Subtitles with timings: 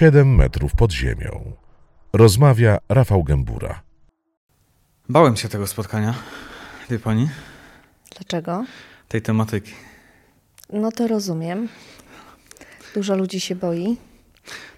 [0.00, 1.52] 7 metrów pod ziemią.
[2.12, 3.82] Rozmawia Rafał Gębura.
[5.08, 6.14] Bałem się tego spotkania,
[6.90, 7.28] wie pani,
[8.16, 8.64] Dlaczego?
[9.08, 9.72] tej tematyki.
[10.72, 11.68] No to rozumiem.
[12.94, 13.96] Dużo ludzi się boi.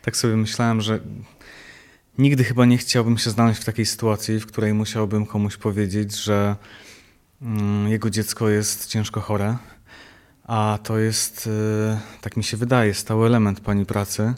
[0.03, 1.01] Tak sobie myślałem, że
[2.19, 6.57] nigdy chyba nie chciałbym się znaleźć w takiej sytuacji, w której musiałbym komuś powiedzieć, że
[7.43, 9.57] mm, jego dziecko jest ciężko chore,
[10.45, 11.49] a to jest,
[11.93, 14.35] e, tak mi się wydaje, stały element pani pracy.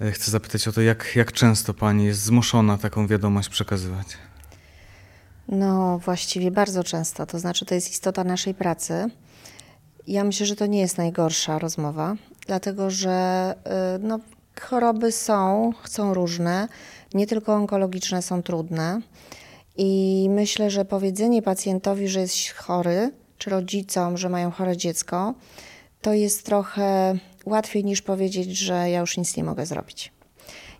[0.00, 4.06] E, Chcę zapytać o to, jak, jak często pani jest zmuszona taką wiadomość przekazywać.
[5.48, 7.26] No właściwie bardzo często.
[7.26, 9.10] To znaczy to jest istota naszej pracy.
[10.06, 13.54] Ja myślę, że to nie jest najgorsza rozmowa, dlatego że
[13.96, 14.18] y, no,
[14.60, 16.68] choroby są, są różne,
[17.14, 19.00] nie tylko onkologiczne są trudne.
[19.76, 25.34] I myślę, że powiedzenie pacjentowi, że jest chory, czy rodzicom, że mają chore dziecko,
[26.00, 27.18] to jest trochę
[27.50, 30.12] łatwiej niż powiedzieć, że ja już nic nie mogę zrobić.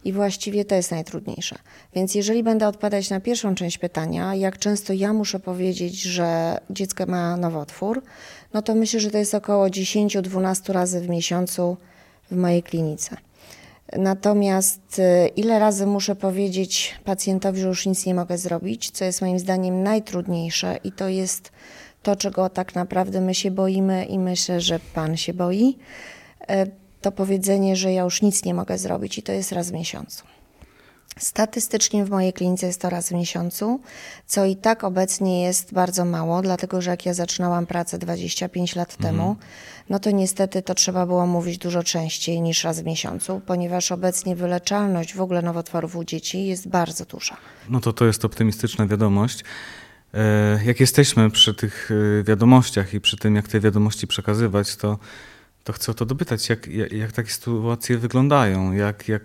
[0.04, 1.58] I właściwie to jest najtrudniejsze.
[1.94, 7.06] Więc jeżeli będę odpowiadać na pierwszą część pytania, jak często ja muszę powiedzieć, że dziecko
[7.06, 8.02] ma nowotwór,
[8.52, 11.76] no to myślę, że to jest około 10-12 razy w miesiącu
[12.30, 13.16] w mojej klinice.
[13.96, 19.20] Natomiast y, ile razy muszę powiedzieć pacjentowi, że już nic nie mogę zrobić, co jest
[19.20, 21.52] moim zdaniem najtrudniejsze i to jest
[22.02, 25.78] to, czego tak naprawdę my się boimy i myślę, że pan się boi,
[27.00, 30.24] to powiedzenie, że ja już nic nie mogę zrobić i to jest raz w miesiącu.
[31.18, 33.80] Statystycznie w mojej klinice jest to raz w miesiącu,
[34.26, 38.96] co i tak obecnie jest bardzo mało, dlatego że jak ja zaczynałam pracę 25 lat
[38.96, 39.36] temu,
[39.88, 44.36] no to niestety to trzeba było mówić dużo częściej niż raz w miesiącu, ponieważ obecnie
[44.36, 47.36] wyleczalność w ogóle nowotworów u dzieci jest bardzo duża.
[47.68, 49.44] No to to jest optymistyczna wiadomość.
[50.14, 51.90] E, Jak jesteśmy przy tych
[52.20, 54.98] e, wiadomościach i przy tym, jak te wiadomości przekazywać, to,
[55.64, 59.22] to chcę o to dopytać, jak, jak, jak takie sytuacje wyglądają, jak, jak,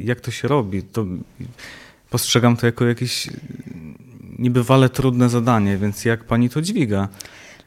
[0.00, 0.82] jak to się robi.
[0.82, 1.04] To
[2.10, 3.30] postrzegam to jako jakieś
[4.38, 7.08] niebywale trudne zadanie, więc jak pani to dźwiga?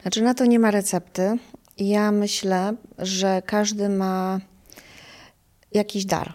[0.02, 1.38] Znaczy na to nie ma recepty.
[1.78, 4.40] Ja myślę, że każdy ma
[5.72, 6.34] jakiś dar.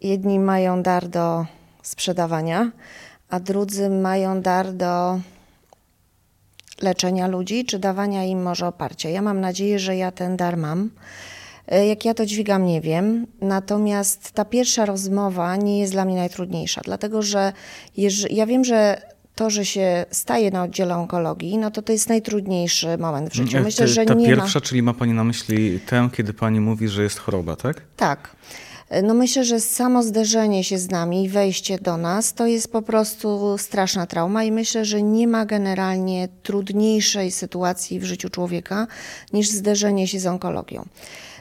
[0.00, 1.46] Jedni mają dar do
[1.82, 2.70] sprzedawania,
[3.28, 5.20] a drudzy mają dar do
[6.82, 9.08] leczenia ludzi, czy dawania im może oparcia.
[9.08, 10.90] Ja mam nadzieję, że ja ten dar mam.
[11.68, 13.26] E, Jak ja to dźwigam, nie wiem.
[13.40, 17.52] Natomiast ta pierwsza rozmowa nie jest dla mnie najtrudniejsza, dlatego że
[18.30, 19.02] ja wiem, że
[19.34, 23.60] to, że się staje na oddziale onkologii, no to to jest najtrudniejszy moment w życiu.
[23.60, 24.66] Myślę, że ta nie pierwsza, ma...
[24.66, 27.82] czyli ma pani na myśli tę, kiedy pani mówi, że jest choroba, tak?
[27.96, 28.36] Tak.
[29.02, 32.82] No myślę, że samo zderzenie się z nami i wejście do nas to jest po
[32.82, 38.86] prostu straszna trauma i myślę, że nie ma generalnie trudniejszej sytuacji w życiu człowieka
[39.32, 40.86] niż zderzenie się z onkologią.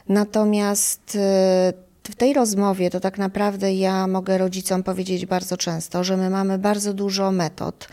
[0.10, 1.74] Natomiast e,
[2.04, 6.58] w tej rozmowie to tak naprawdę ja mogę rodzicom powiedzieć bardzo często, że my mamy
[6.58, 7.88] bardzo dużo metod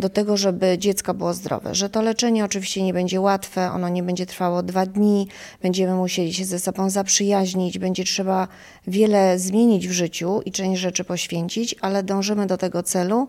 [0.00, 1.74] do tego, żeby dziecko było zdrowe.
[1.74, 5.28] Że to leczenie oczywiście nie będzie łatwe, ono nie będzie trwało dwa dni,
[5.62, 8.48] będziemy musieli się ze sobą zaprzyjaźnić, będzie trzeba
[8.86, 13.28] wiele zmienić w życiu i część rzeczy poświęcić, ale dążymy do tego celu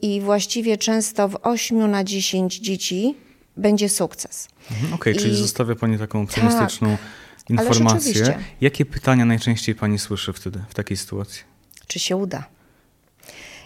[0.00, 3.14] i właściwie często w 8 na 10 dzieci
[3.56, 4.48] będzie sukces.
[4.70, 8.38] Mhm, Okej, I- czyli zostawia pani taką optymistyczną ale informację.
[8.60, 11.52] Jakie pytania najczęściej pani słyszy wtedy, w takiej sytuacji?
[11.86, 12.44] czy się uda.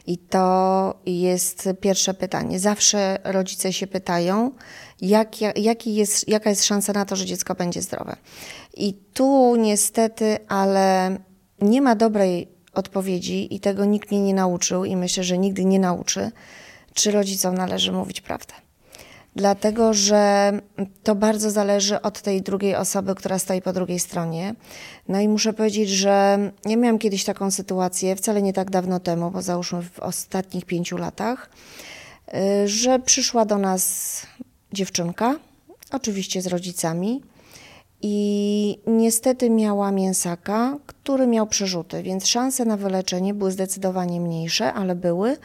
[0.07, 2.61] I to jest pierwsze pytanie.
[2.61, 4.51] Zawsze rodzice się pytają,
[5.01, 8.17] jak, jaki jest, jaka jest szansa na to, że dziecko będzie zdrowe.
[8.77, 11.17] I tu niestety, ale
[11.61, 15.79] nie ma dobrej odpowiedzi i tego nikt mnie nie nauczył i myślę, że nigdy nie
[15.79, 16.31] nauczy,
[16.95, 18.66] czy rodzicom należy mówić prawdę.
[19.37, 20.53] Dlatego, że
[21.03, 24.55] to bardzo zależy od tej drugiej osoby, która stoi po drugiej stronie.
[25.09, 29.31] No i muszę powiedzieć, że ja miałam kiedyś taką sytuację, wcale nie tak dawno temu,
[29.31, 31.51] bo załóżmy w ostatnich pięciu latach,
[32.65, 34.23] y, że przyszła do nas
[34.73, 35.37] dziewczynka,
[35.93, 37.23] oczywiście z rodzicami,
[38.03, 44.95] i niestety miała mięsaka, który miał przerzuty, więc szanse na wyleczenie były zdecydowanie mniejsze, ale
[44.95, 45.37] były.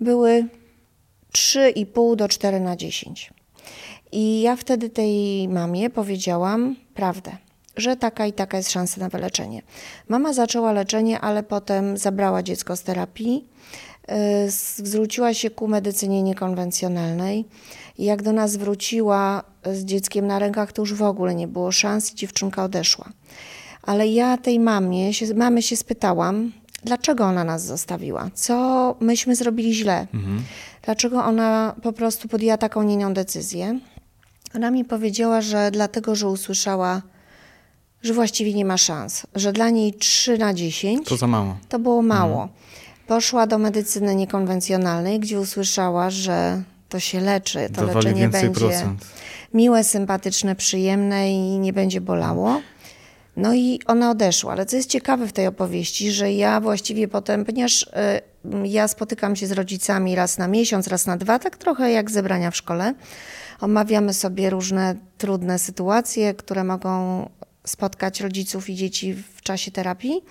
[0.00, 0.48] Były
[1.32, 3.39] 3,5 do 4 na 10.
[4.12, 7.36] I ja wtedy tej mamie powiedziałam prawdę,
[7.76, 9.62] że taka i taka jest szansa na wyleczenie.
[10.08, 13.44] Mama zaczęła leczenie, ale potem zabrała dziecko z terapii,
[14.46, 17.44] y, zwróciła się ku medycynie niekonwencjonalnej.
[17.98, 21.72] I jak do nas wróciła z dzieckiem na rękach, to już w ogóle nie było
[21.72, 23.08] szans i dziewczynka odeszła.
[23.82, 26.52] Ale ja tej mamie się, mamy się spytałam,
[26.84, 30.06] dlaczego ona nas zostawiła, co myśmy zrobili źle,
[30.82, 33.80] dlaczego ona po prostu podjęła taką, nie inną decyzję.
[34.54, 37.02] Ona mi powiedziała, że dlatego, że usłyszała
[38.02, 41.56] że właściwie nie ma szans, że dla niej 3 na 10 To za mało.
[41.68, 42.48] to było mało.
[43.06, 49.06] Poszła do medycyny niekonwencjonalnej, gdzie usłyszała, że to się leczy, to Dawali leczenie będzie procent.
[49.54, 52.60] miłe, sympatyczne, przyjemne i nie będzie bolało.
[53.36, 54.52] No i ona odeszła.
[54.52, 57.88] Ale co jest ciekawe w tej opowieści, że ja właściwie potem, ponieważ y,
[58.68, 62.50] ja spotykam się z rodzicami raz na miesiąc, raz na dwa, tak trochę jak zebrania
[62.50, 62.94] w szkole.
[63.60, 67.28] Omawiamy sobie różne trudne sytuacje, które mogą
[67.64, 70.22] spotkać rodziców i dzieci w czasie terapii.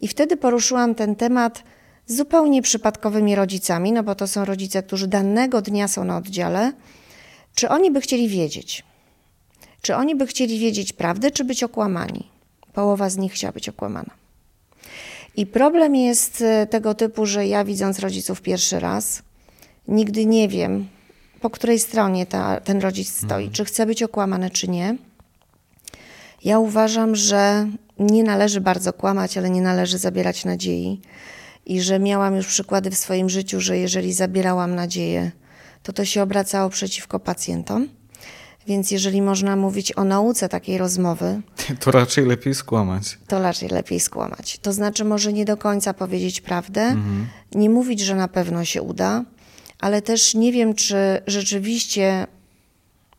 [0.00, 1.62] I wtedy poruszyłam ten temat
[2.06, 6.72] z zupełnie przypadkowymi rodzicami, no bo to są rodzice, którzy danego dnia są na oddziale.
[7.54, 8.84] Czy oni by chcieli wiedzieć?
[9.80, 12.28] Czy oni by chcieli wiedzieć prawdę, czy być okłamani?
[12.72, 14.10] Połowa z nich chciała być okłamana.
[15.36, 19.22] I problem jest e, tego typu, że ja widząc rodziców pierwszy raz,
[19.88, 20.88] nigdy nie wiem,
[21.44, 24.96] po której stronie ta, ten rodzic stoi, czy chce być okłamany, czy nie.
[26.44, 27.68] Ja uważam, że
[27.98, 31.00] nie należy bardzo kłamać, ale nie należy zabierać nadziei.
[31.66, 35.30] I że miałam już przykłady w swoim życiu, że jeżeli zabierałam nadzieję,
[35.82, 37.88] to to się obracało przeciwko pacjentom.
[38.66, 41.40] Więc jeżeli można mówić o nauce takiej rozmowy,
[41.80, 43.18] To raczej lepiej skłamać.
[43.26, 44.58] to raczej lepiej skłamać.
[44.58, 46.96] To znaczy, może nie do końca powiedzieć prawdę,
[47.54, 49.24] nie mówić, że na pewno się uda,
[49.84, 50.96] ale też nie wiem, czy
[51.26, 52.26] rzeczywiście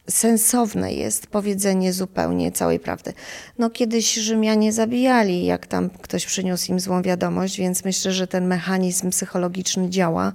[0.10, 3.14] sensowne jest powiedzenie zupełnie całej prawdy.
[3.60, 8.48] No kiedyś Rzymianie zabijali, jak tam ktoś przyniósł im złą wiadomość, więc myślę, że ten
[8.48, 10.34] mechanizm psychologiczny działa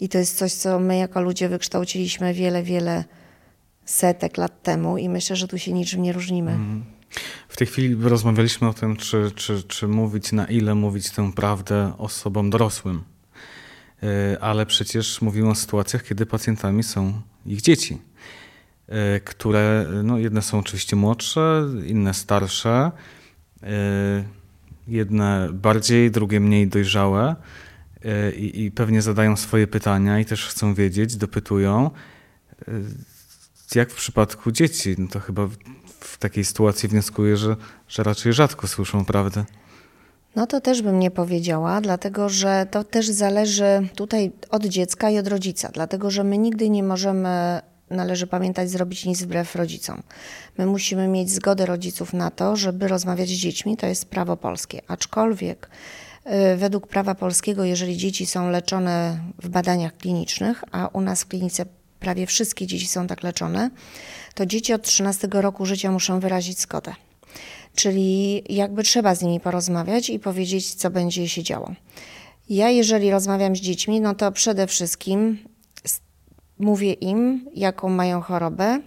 [0.00, 3.04] i to jest coś, co my jako ludzie wykształciliśmy wiele, wiele
[3.84, 6.58] setek lat temu i myślę, że tu się niczym nie różnimy.
[7.48, 11.92] W tej chwili rozmawialiśmy o tym, czy, czy, czy mówić, na ile mówić tę prawdę
[11.98, 13.04] osobom dorosłym.
[14.02, 17.98] Yy, Ale przecież mówimy o sytuacjach, kiedy pacjentami są ich dzieci,
[18.88, 22.90] yy, które, no jedne są oczywiście młodsze, inne starsze,
[23.62, 23.68] yy,
[24.88, 27.36] jedne bardziej, drugie mniej dojrzałe
[28.36, 31.90] i, i pewnie zadają swoje pytania i też chcą wiedzieć, dopytują.
[33.74, 35.48] Jak w przypadku dzieci, no to chyba
[36.00, 37.56] w takiej sytuacji wnioskuję, że,
[37.88, 39.44] że raczej rzadko słyszą prawdę.
[40.36, 45.18] No to też bym nie powiedziała, dlatego że to też zależy tutaj od dziecka i
[45.18, 47.60] od rodzica, dlatego że my nigdy nie możemy,
[47.90, 50.02] należy pamiętać, zrobić nic wbrew rodzicom.
[50.58, 54.82] My musimy mieć zgodę rodziców na to, żeby rozmawiać z dziećmi, to jest prawo polskie.
[54.88, 55.70] Aczkolwiek
[56.26, 61.28] y, według prawa polskiego, jeżeli dzieci są leczone w badaniach klinicznych, a u nas w
[61.28, 61.66] klinice
[62.00, 63.70] prawie wszystkie dzieci są tak leczone,
[64.34, 67.07] to dzieci od 13 roku życia muszą wyrazić zgodę.
[67.78, 71.72] Czyli jakby trzeba z nimi porozmawiać i powiedzieć, co będzie się działo.
[72.50, 75.38] Ja, jeżeli rozmawiam z dziećmi, no to przede wszystkim
[76.58, 78.80] mówię im, jaką mają chorobę.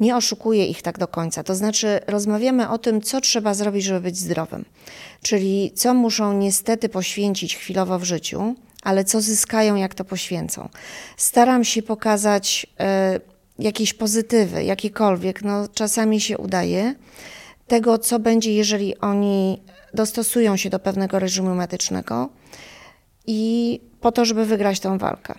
[0.00, 1.42] Nie oszukuję ich tak do końca.
[1.42, 4.64] To znaczy, rozmawiamy o tym, co trzeba zrobić, żeby być zdrowym.
[5.22, 10.68] Czyli co muszą niestety poświęcić chwilowo w życiu, ale co zyskają, jak to poświęcą.
[11.16, 13.20] Staram się pokazać e,
[13.58, 15.42] jakieś pozytywy, jakiekolwiek.
[15.42, 16.94] No, czasami się udaje
[17.66, 19.62] tego, co będzie, jeżeli oni
[19.94, 22.28] dostosują się do pewnego reżimu medycznego
[23.26, 25.34] i po to, żeby wygrać tą walkę.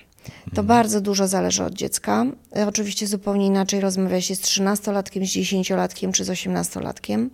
[0.56, 2.26] To bardzo dużo zależy od dziecka.
[2.56, 7.30] E, Oczywiście zupełnie inaczej rozmawia się z 13-latkiem, z 10-latkiem czy z 18-latkiem.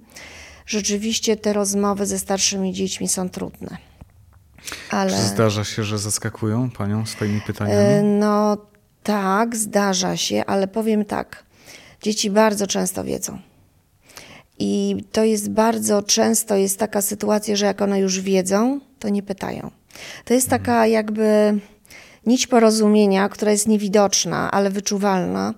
[0.65, 3.77] Rzeczywiście te rozmowy ze starszymi dziećmi są trudne.
[4.91, 5.11] Ale...
[5.11, 8.07] Czy zdarza się, że zaskakują panią swoimi E, pytaniami?
[8.07, 8.57] No
[9.03, 11.43] tak, zdarza się, ale powiem tak.
[12.01, 13.39] Dzieci bardzo często wiedzą.
[14.59, 19.23] I to jest bardzo często jest taka sytuacja, że jak one już wiedzą, to nie
[19.23, 19.71] pytają.
[20.25, 21.59] To jest taka jakby
[22.25, 25.53] nić porozumienia, która jest niewidoczna, ale wyczuwalna.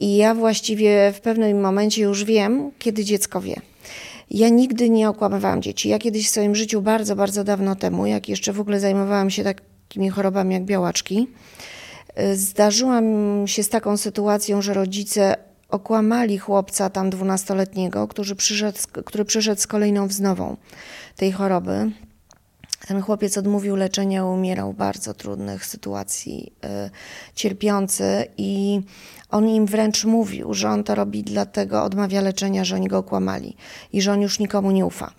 [0.00, 3.60] I ja właściwie w pewnym momencie już wiem, kiedy dziecko wie.
[4.30, 5.88] Ja nigdy nie okłamywałam dzieci.
[5.88, 9.44] Ja kiedyś w swoim życiu bardzo, bardzo dawno temu, jak jeszcze w ogóle zajmowałam się
[9.44, 11.26] takimi chorobami jak białaczki,
[12.20, 13.04] y, zdarzyłam
[13.46, 15.36] się z taką sytuacją, że rodzice
[15.74, 20.56] okłamali chłopca tam dwunastoletniego, który przyszedł, który przyszedł z kolejną wznową
[21.16, 21.90] tej choroby.
[22.86, 26.68] Ten chłopiec odmówił leczenia, umierał w bardzo trudnych sytuacji, y,
[27.34, 28.80] cierpiący i
[29.30, 33.56] on im wręcz mówił, że on to robi dlatego, odmawia leczenia, że oni go okłamali
[33.92, 35.10] i że on już nikomu nie ufa.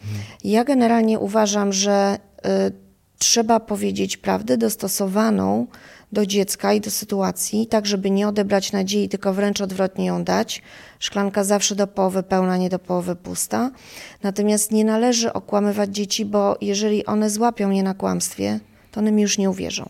[0.44, 2.50] Ja generalnie uważam, że y,
[3.18, 5.68] trzeba powiedzieć prawdę dostosowaną
[6.12, 10.62] do dziecka i do sytuacji, tak żeby nie odebrać nadziei, tylko wręcz odwrotnie ją dać.
[11.00, 13.72] Szklanka zawsze do połowy pełna, nie do połowy pusta.
[14.24, 18.60] Natomiast nie należy okłamywać dzieci, bo jeżeli one złapią mnie na kłamstwie,
[18.92, 19.90] to one mi już nie uwierzą.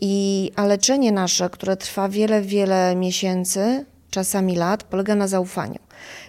[0.00, 5.78] I, a leczenie nasze, które trwa wiele, wiele miesięcy, czasami lat, polega na zaufaniu.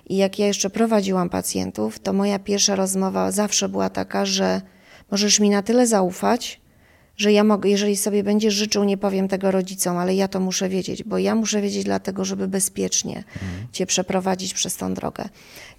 [0.10, 4.62] I jak ja jeszcze prowadziłam pacjentów, to moja pierwsza rozmowa zawsze była taka, że
[5.12, 6.62] możesz mi na tyle zaufać,
[7.20, 10.70] że ja mogę, jeżeli sobie będziesz życzył, nie powiem tego rodzicom, ale ja to muszę
[10.70, 13.68] wiedzieć, bo ja muszę wiedzieć dlatego, żeby bezpiecznie mhm.
[13.72, 15.30] cię przeprowadzić przez tą drogę.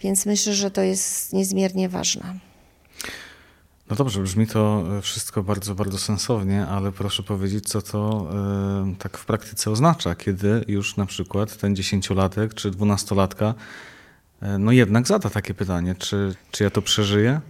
[0.01, 2.35] Więc myślę, że to jest niezmiernie ważne.
[3.91, 8.31] No dobrze, brzmi to e, wszystko bardzo, bardzo sensownie, ale proszę powiedzieć, co to
[8.93, 13.55] y, tak w praktyce oznacza, kiedy już na przykład ten dziesięciolatek czy dwunastolatka
[14.43, 17.41] y, no jednak zada takie pytanie, czy, czy ja to przeżyję?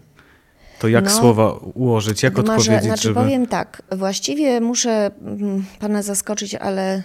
[0.80, 3.14] To jak no, słowa ułożyć, jak odpowiedzieć, znaczy żeby...
[3.14, 7.02] powiem tak, właściwie muszę mm, pana zaskoczyć, ale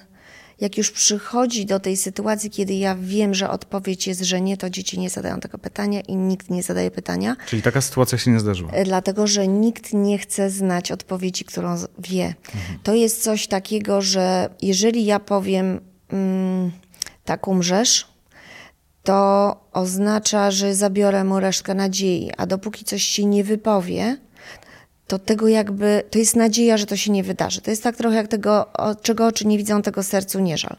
[0.62, 4.70] jak już przychodzi do tej sytuacji, kiedy ja wiem, że odpowiedź jest, że nie, to
[4.70, 7.36] dzieci nie zadają tego pytania i nikt nie zadaje pytania.
[7.48, 8.72] Czyli taka sytuacja się nie zdarzyła?
[8.72, 12.26] E, dlatego, że nikt nie chce znać odpowiedzi, którą wie.
[12.26, 12.80] Mhm.
[12.84, 15.80] To jest coś takiego, że jeżeli ja powiem,
[16.10, 16.72] mm,
[17.26, 18.15] tak umrzesz,
[19.06, 24.18] to oznacza, że zabiorę mu resztkę nadziei, a dopóki coś się nie wypowie,
[25.08, 27.62] to tego jakby, to jest nadzieja, że to się nie wydarzy.
[27.62, 28.66] To jest tak trochę jak tego,
[29.02, 30.76] czego oczy nie widzą, tego sercu nie żal.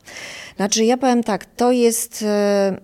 [0.56, 2.76] Znaczy ja powiem tak, to jest e,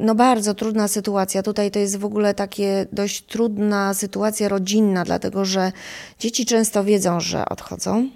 [0.00, 1.42] no bardzo trudna sytuacja.
[1.42, 5.72] Tutaj to jest w ogóle takie dość trudna sytuacja rodzinna, dlatego że
[6.18, 8.08] dzieci często wiedzą, że odchodzą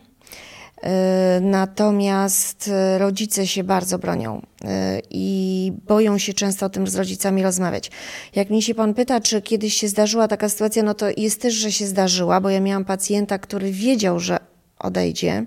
[1.41, 7.43] natomiast e, rodzice się bardzo bronią e, i boją się często o tym z rodzicami
[7.43, 7.91] rozmawiać.
[8.35, 11.55] Jak mnie się pan pyta, czy kiedyś się zdarzyła taka sytuacja, no to jest też,
[11.55, 14.39] że się zdarzyła, bo ja miałam pacjenta, który wiedział, że
[14.79, 15.47] odejdzie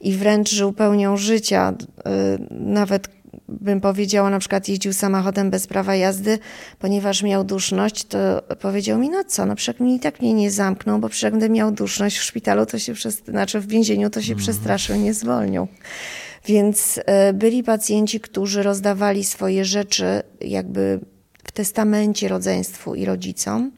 [0.00, 1.74] i wręcz żył pełnią życia.
[2.50, 3.08] Nawet
[3.48, 6.38] bym powiedziała, na przykład jeździł samochodem bez prawa jazdy,
[6.78, 10.98] ponieważ miał duszność, to powiedział mi, no co, no przecież i tak mnie nie zamknął,
[10.98, 12.92] bo przecież gdy miał duszność w szpitalu, to się,
[13.28, 14.42] znaczy w więzieniu, to się mm.
[14.42, 15.68] przestraszył, nie zwolnił.
[16.46, 21.00] Więc e, byli pacjenci, którzy rozdawali swoje rzeczy jakby
[21.44, 23.72] w testamencie rodzeństwu i rodzicom,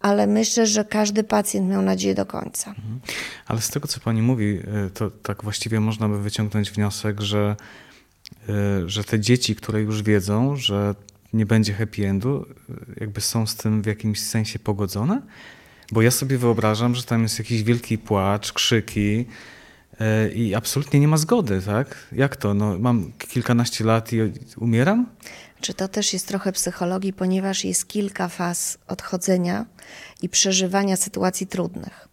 [0.00, 2.70] ale myślę, że każdy pacjent miał nadzieję do końca.
[2.70, 3.00] Mhm.
[3.46, 7.56] Ale z tego, co pani mówi, e, to tak właściwie można by wyciągnąć wniosek, że
[8.86, 10.94] że te dzieci, które już wiedzą, że
[11.32, 15.22] nie będzie happy endu, y, jakby są z tym w jakimś sensie pogodzone?
[15.92, 19.26] Bo ja sobie wyobrażam, że tam jest jakiś wielki płacz, krzyki
[20.26, 22.08] y, i absolutnie nie ma zgody, tak?
[22.12, 22.54] Jak to?
[22.54, 24.18] No, mam kilkanaście lat i
[24.56, 25.06] umieram?
[25.60, 29.66] Czy to też jest trochę psychologii, ponieważ jest kilka faz odchodzenia
[30.22, 32.08] i przeżywania sytuacji trudnych.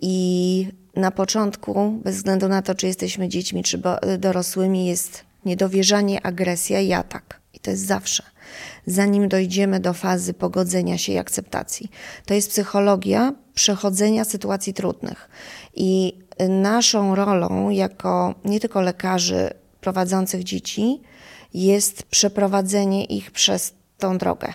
[0.00, 3.82] I na początku, bez względu na to, czy jesteśmy dziećmi, czy
[4.18, 7.40] dorosłymi, jest niedowierzanie, agresja i atak.
[7.54, 8.22] I to jest zawsze.
[8.86, 11.90] Zanim dojdziemy do fazy pogodzenia się i akceptacji.
[12.26, 15.28] To jest psychologia przechodzenia sytuacji trudnych.
[15.74, 19.50] I naszą rolą, jako nie tylko lekarzy
[19.80, 21.00] prowadzących dzieci,
[21.54, 24.52] jest przeprowadzenie ich przez tą drogę.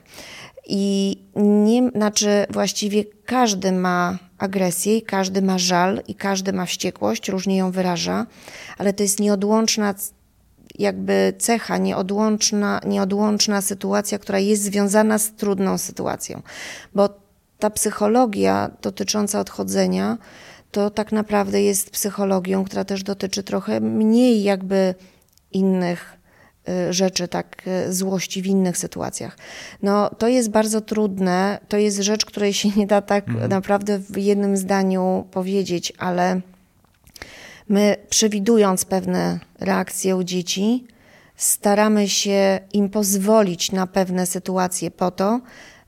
[0.68, 7.30] I nie, znaczy właściwie każdy ma agresję, i każdy ma żal i każdy ma wściekłość,
[7.30, 8.26] różnie ją wyraża,
[8.78, 9.94] ale to jest nieodłączna
[10.80, 16.42] jakby cecha, nieodłączna, nieodłączna sytuacja, która jest związana z trudną sytuacją.
[16.96, 17.10] Bo
[17.60, 20.18] ta psychologia dotycząca odchodzenia
[20.72, 24.96] to tak naprawdę jest psychologią, która też dotyczy trochę mniej jakby
[25.52, 26.18] innych
[26.70, 29.38] y, rzeczy, tak, y, złości w innych sytuacjach.
[29.84, 33.50] No, to jest bardzo trudne, to jest rzecz, której się nie da tak mhm.
[33.50, 36.42] naprawdę w jednym zdaniu powiedzieć, ale
[37.72, 40.88] My, przewidując pewne reakcje u dzieci,
[41.36, 45.42] staramy się im pozwolić na pewne sytuacje po to,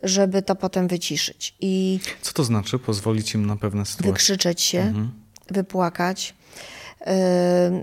[0.04, 1.56] żeby to potem wyciszyć.
[1.60, 4.12] I Co to znaczy pozwolić im na pewne sytuacje?
[4.12, 5.12] Wykrzyczeć się, mhm.
[5.52, 6.36] wypłakać.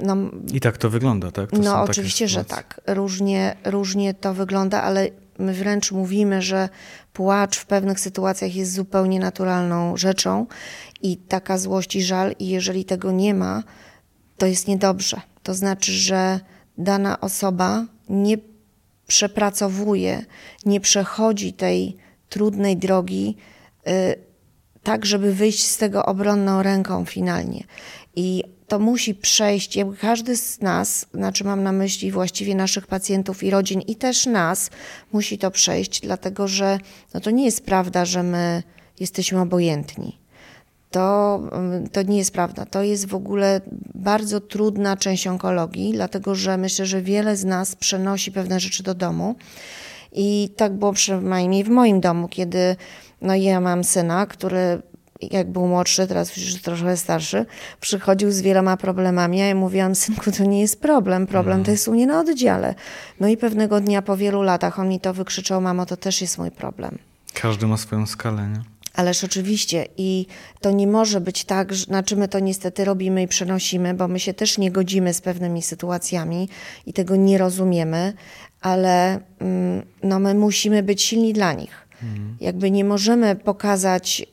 [0.02, 0.16] No,
[0.52, 1.50] I tak to wygląda, tak?
[1.50, 2.80] To no oczywiście, że tak.
[2.87, 6.69] Różnie, różnie to wygląda, ale my wręcz mówimy, że
[7.12, 10.47] płacz w pewnych sytuacjach jest zupełnie naturalną rzeczą
[11.02, 13.62] i taka złość i żal, i jeżeli tego nie ma,
[14.40, 15.20] to jest niedobrze.
[15.42, 16.40] To znaczy, że
[16.78, 18.38] dana osoba nie
[19.06, 20.25] przepracowuje,
[20.66, 21.97] nie przechodzi tej
[22.28, 23.37] trudnej drogi
[23.88, 23.90] y,
[24.82, 27.64] tak, żeby wyjść z tego obronną ręką finalnie.
[28.16, 33.42] I to musi przejść, jakby każdy z nas, znaczy mam na myśli właściwie naszych pacjentów
[33.42, 34.70] i rodzin, i też nas,
[35.12, 36.78] musi to przejść, dlatego że
[37.14, 38.62] no to nie jest prawda, że my
[39.00, 40.19] jesteśmy obojętni
[40.90, 42.66] to, mm, to nie jest prawda.
[42.66, 43.61] To jest w ogóle
[43.94, 48.94] bardzo trudna część onkologii, dlatego że myślę, że wiele z nas przenosi pewne rzeczy do
[48.94, 49.35] domu.
[50.12, 52.76] I tak było przynajmniej w moim domu, kiedy
[53.23, 54.82] no ja mam syna, który
[55.30, 57.47] jak był młodszy, teraz już trochę starszy,
[57.80, 61.75] przychodził z wieloma problemami, ja mówiłam, synku, to nie jest problem, problem to mhm.
[61.75, 62.75] jest u mnie na oddziale.
[63.20, 66.38] No i pewnego dnia po wielu latach on mi to wykrzyczał, mamo, to też jest
[66.38, 66.99] mój problem.
[67.35, 68.79] Każdy ma swoją skalę, nie?
[69.00, 70.26] Ależ oczywiście i
[70.61, 74.21] to nie może być tak, że, znaczy my to niestety robimy i przenosimy, bo my
[74.21, 76.49] się też nie godzimy z pewnymi sytuacjami
[76.87, 78.12] i tego nie rozumiemy,
[78.61, 81.87] ale mm, no, my musimy być silni dla nich.
[82.02, 82.37] Mhm.
[82.40, 84.26] Jakby nie możemy pokazać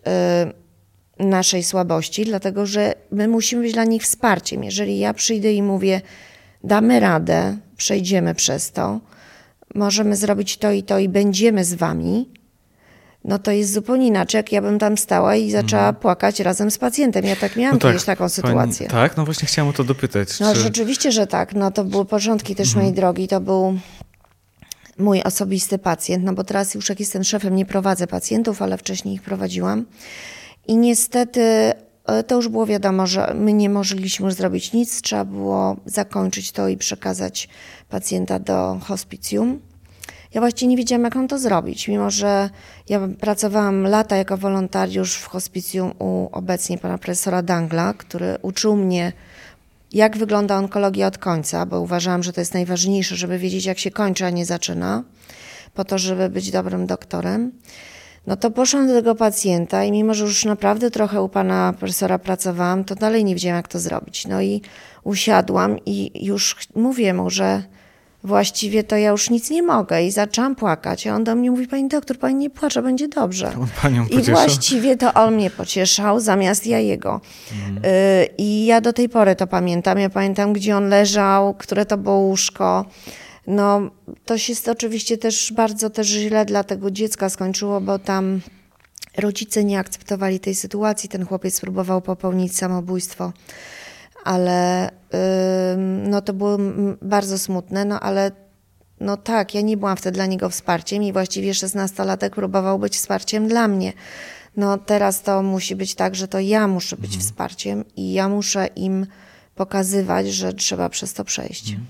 [1.19, 4.63] y, naszej słabości, dlatego że my musimy być dla nich wsparciem.
[4.63, 6.01] Jeżeli ja przyjdę i mówię,
[6.63, 8.99] damy radę, przejdziemy przez to,
[9.75, 12.36] możemy zrobić to i to i będziemy z wami,
[13.27, 15.95] no to jest zupełnie inaczej, jak ja bym tam stała i zaczęła mhm.
[15.95, 17.25] płakać razem z pacjentem.
[17.25, 18.87] Ja tak miałam no tak, kiedyś taką sytuację.
[18.87, 20.39] Pani, tak, no właśnie chciałam o to dopytać.
[20.39, 20.59] No czy...
[20.59, 21.53] rzeczywiście, że tak.
[21.53, 22.83] No to były początki też mhm.
[22.83, 23.27] mojej drogi.
[23.27, 23.79] To był
[24.97, 29.15] mój osobisty pacjent, no bo teraz już jak jestem szefem, nie prowadzę pacjentów, ale wcześniej
[29.15, 29.85] ich prowadziłam.
[30.67, 31.41] I niestety
[32.05, 36.51] e, to już było wiadomo, że my nie mogliśmy już zrobić nic, trzeba było zakończyć
[36.51, 37.49] to i przekazać
[37.89, 39.59] pacjenta do hospicjum.
[40.33, 42.49] Ja właściwie nie wiedziałam, jak mam to zrobić, mimo że
[42.89, 49.13] ja pracowałam lata jako wolontariusz w hospicjum u obecnie pana profesora Dangla, który uczył mnie,
[49.93, 53.91] jak wygląda onkologia od końca, bo uważałam, że to jest najważniejsze, żeby wiedzieć, jak się
[53.91, 55.03] kończy, a nie zaczyna,
[55.73, 57.51] po to, żeby być dobrym doktorem.
[58.27, 62.19] No to poszłam do tego pacjenta i mimo, że już naprawdę trochę u pana profesora
[62.19, 64.27] pracowałam, to dalej nie wiedziałam, jak to zrobić.
[64.27, 64.61] No i
[65.03, 67.63] usiadłam i już mówię mu, że
[68.23, 71.07] właściwie to ja już nic nie mogę i zaczęłam płakać.
[71.07, 73.47] A on do mnie mówi, pani doktor, pani nie płacze, będzie dobrze.
[73.61, 77.21] On panią I właściwie to on mnie pocieszał zamiast ja jego.
[77.53, 77.85] Mhm.
[77.85, 79.99] Y I ja do tej pory to pamiętam.
[79.99, 82.85] Ja pamiętam, gdzie on leżał, które to było łóżko.
[83.47, 83.81] No,
[84.25, 88.41] to się oczywiście też bardzo też źle dla tego dziecka skończyło, bo tam
[89.17, 91.09] rodzice nie akceptowali tej sytuacji.
[91.09, 93.33] Ten chłopiec próbował popełnić samobójstwo
[94.27, 94.91] ale
[96.09, 96.57] no to było
[97.01, 98.31] bardzo smutne, no ale
[98.99, 103.47] no tak, ja nie byłam wtedy dla niego wsparciem i właściwie szesnastolatek próbował być wsparciem
[103.47, 103.93] dla mnie.
[104.57, 107.21] No teraz to musi być tak, że to ja muszę być mhm.
[107.21, 109.05] wsparciem i ja muszę im
[109.55, 111.69] pokazywać, że trzeba przez to przejść.
[111.69, 111.87] Mhm.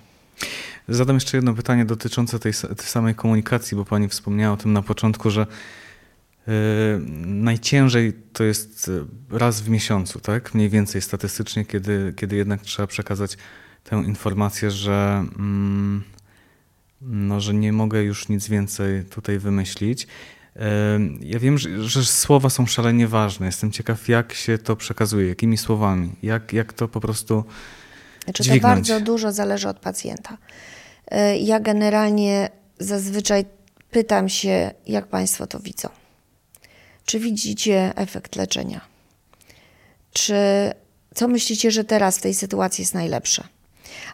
[0.89, 4.81] Zadam jeszcze jedno pytanie dotyczące tej, tej samej komunikacji, bo pani wspomniała o tym na
[4.81, 5.47] początku, że
[7.25, 8.91] najciężej to jest
[9.31, 10.53] e, raz w miesiącu, tak?
[10.53, 13.37] Mniej więcej statystycznie, kiedy, kiedy jednak trzeba przekazać
[13.83, 16.03] tę informację, że, mm,
[17.01, 20.07] no, że nie mogę już nic więcej tutaj wymyślić.
[20.55, 20.61] Yy,
[21.21, 23.45] ja wiem, że, że, słowa są szalenie ważne.
[23.45, 27.43] Jestem ciekaw, jak się to przekazuje, jakimi słowami, jak, jak to po prostu.
[28.23, 28.61] Znaczy, dźwignąć.
[28.61, 30.37] to bardzo dużo zależy od pacjenta.
[31.11, 33.45] Yy, ja generalnie zazwyczaj
[33.91, 35.89] pytam się, jak Państwo to widzą.
[37.07, 38.81] Czy widzicie efekt leczenia?
[40.13, 40.35] Czy
[41.15, 43.43] co myślicie, że teraz w tej sytuacji jest najlepsze?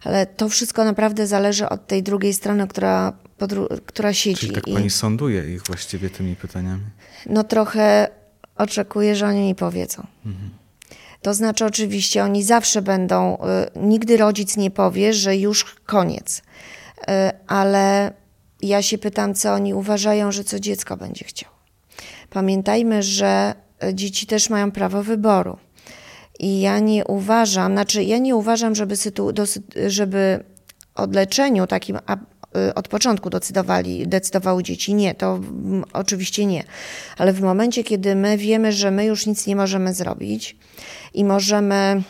[0.04, 3.14] Ale to wszystko naprawdę zależy od tej drugiej strony, która,
[3.86, 4.40] która siedzi.
[4.40, 6.84] Czyli tak pani I, sąduje ich właściwie tymi pytaniami?
[7.26, 8.08] No trochę
[8.56, 10.08] oczekuję, że oni mi powiedzą.
[10.26, 10.50] Mhm.
[11.22, 16.38] To znaczy, oczywiście, oni zawsze będą, y, nigdy rodzic nie powie, że już koniec.
[16.38, 17.04] Y,
[17.48, 18.14] ale
[18.62, 21.53] ja się pytam, co oni uważają, że co dziecko będzie chciało.
[22.34, 25.58] Pamiętajmy, że e, dzieci też mają prawo wyboru.
[26.40, 28.96] I ja nie uważam, znaczy ja nie uważam, żeby,
[29.88, 30.44] żeby
[30.96, 34.94] o leczeniu takim e, od początku decydowali, decydowały dzieci.
[34.94, 35.40] Nie, to
[35.94, 36.64] oczywiście nie.
[37.18, 40.58] Ale w momencie, kiedy my wiemy, że my już nic nie możemy zrobić
[41.14, 42.04] i możemy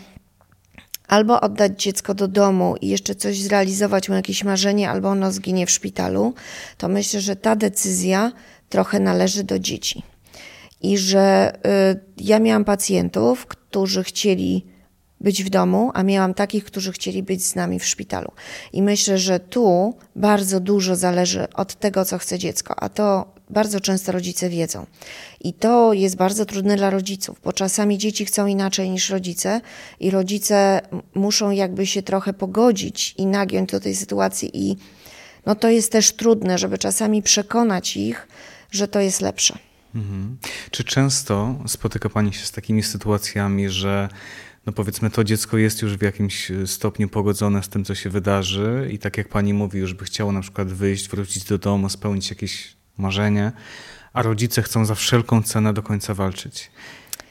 [1.07, 5.65] albo oddać dziecko do domu i jeszcze coś zrealizować mu jakieś marzenie, albo ono zginie
[5.65, 6.33] w szpitalu,
[6.77, 8.31] to myślę, że ta decyzja
[8.69, 10.12] trochę należy do dzieci
[10.83, 11.53] i że
[11.91, 14.65] y, ja miałam pacjentów, którzy chcieli
[15.21, 18.31] być w domu, a miałam takich, którzy chcieli być z nami w szpitalu.
[18.73, 23.79] I myślę, że tu bardzo dużo zależy od tego, co chce dziecko, a to bardzo
[23.79, 24.85] często rodzice wiedzą.
[25.39, 29.61] I to jest bardzo trudne dla rodziców, bo czasami dzieci chcą inaczej niż rodzice
[29.99, 30.81] i rodzice
[31.15, 34.75] muszą jakby się trochę pogodzić i nagiąć do tej sytuacji i
[35.45, 38.27] no to jest też trudne, żeby czasami przekonać ich,
[38.71, 39.57] że to jest lepsze.
[39.95, 40.37] Mhm.
[40.71, 44.09] Czy często spotyka Pani się z takimi sytuacjami, że
[44.65, 48.89] no powiedzmy to dziecko jest już w jakimś stopniu pogodzone z tym, co się wydarzy
[48.91, 52.29] i tak jak Pani mówi, już by chciało na przykład wyjść, wrócić do domu, spełnić
[52.29, 53.51] jakieś marzenie,
[54.13, 56.71] a rodzice chcą za wszelką cenę do końca walczyć.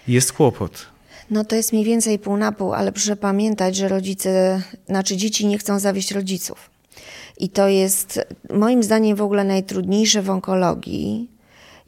[0.09, 0.87] Jest kłopot.
[1.31, 5.47] No to jest mniej więcej pół na pół, ale proszę pamiętać, że rodzice, znaczy dzieci
[5.47, 6.71] nie chcą zawieść rodziców.
[7.39, 8.21] I to jest
[8.55, 11.32] moim zdaniem w ogóle najtrudniejsze w onkologii,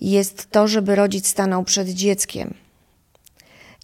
[0.01, 2.55] jest to, żeby rodzic stanął przed dzieckiem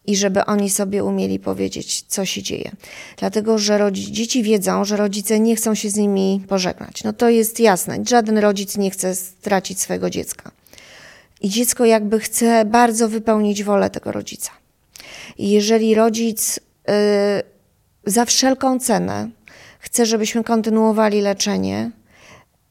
[0.05, 2.71] i żeby oni sobie umieli powiedzieć, co się dzieje.
[3.17, 7.03] Dlatego, że rodzi- dzieci wiedzą, że rodzice nie chcą się z nimi pożegnać.
[7.03, 7.99] No to jest jasne.
[8.09, 10.51] Żaden rodzic nie chce stracić swojego dziecka.
[11.41, 14.51] I dziecko jakby chce bardzo wypełnić wolę tego rodzica.
[15.37, 16.93] I jeżeli rodzic yy,
[18.05, 19.29] za wszelką cenę
[19.79, 21.91] chce, żebyśmy kontynuowali leczenie,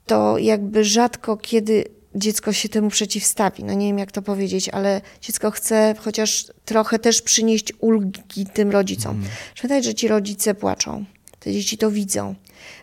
[0.06, 3.64] to jakby rzadko kiedy dziecko się temu przeciwstawi.
[3.64, 8.70] No nie wiem, jak to powiedzieć, ale dziecko chce chociaż trochę też przynieść ulgi tym
[8.70, 9.16] rodzicom.
[9.16, 9.28] Mm.
[9.62, 11.04] Pamiętaj, że ci rodzice płaczą.
[11.40, 12.34] Te dzieci to widzą.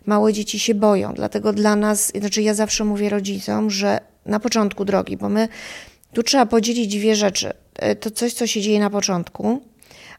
[0.05, 4.85] Małe dzieci się boją, dlatego dla nas, znaczy ja zawsze mówię rodzicom, że na początku
[4.85, 5.47] drogi, bo my
[6.13, 7.53] tu trzeba podzielić dwie rzeczy.
[7.75, 9.61] E, to coś, co się dzieje na początku,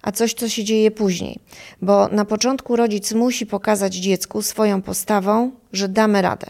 [0.03, 1.39] a coś, co się dzieje później.
[1.83, 6.47] Bo na początku rodzic musi pokazać dziecku swoją postawą, że damy radę.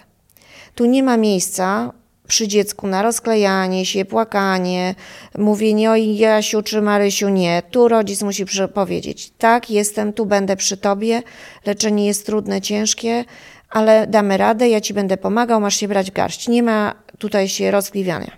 [0.75, 1.92] Tu nie ma miejsca
[2.28, 4.94] przy dziecku na rozklejanie się, płakanie,
[5.38, 7.62] mówienie o Jasiu czy Marysiu nie.
[7.70, 11.22] Tu rodzic musi powiedzieć, tak, jestem tu, będę przy tobie,
[11.66, 13.24] leczenie jest trudne, ciężkie,
[13.70, 16.48] ale damy radę, ja ci będę pomagał, masz się brać w garść.
[16.48, 18.36] Nie ma tutaj się rozkliwiania.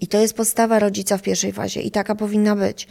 [0.00, 2.88] I to jest postawa rodzica w pierwszej fazie i taka powinna być.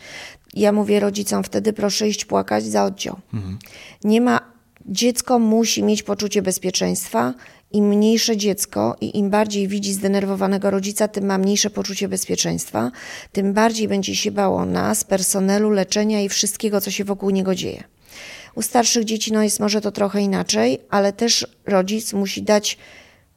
[0.54, 3.20] Ja mówię rodzicom wtedy proszę iść płakać za oddział.
[3.34, 3.60] Mhm.
[4.04, 4.40] Nie ma,
[4.86, 7.34] dziecko musi mieć poczucie bezpieczeństwa,
[7.72, 12.92] im mniejsze dziecko i im bardziej widzi zdenerwowanego rodzica, tym ma mniejsze poczucie bezpieczeństwa,
[13.32, 17.84] tym bardziej będzie się bało nas, personelu, leczenia i wszystkiego, co się wokół niego dzieje.
[18.56, 22.78] U starszych dzieci no jest może to trochę inaczej, ale też rodzic musi dać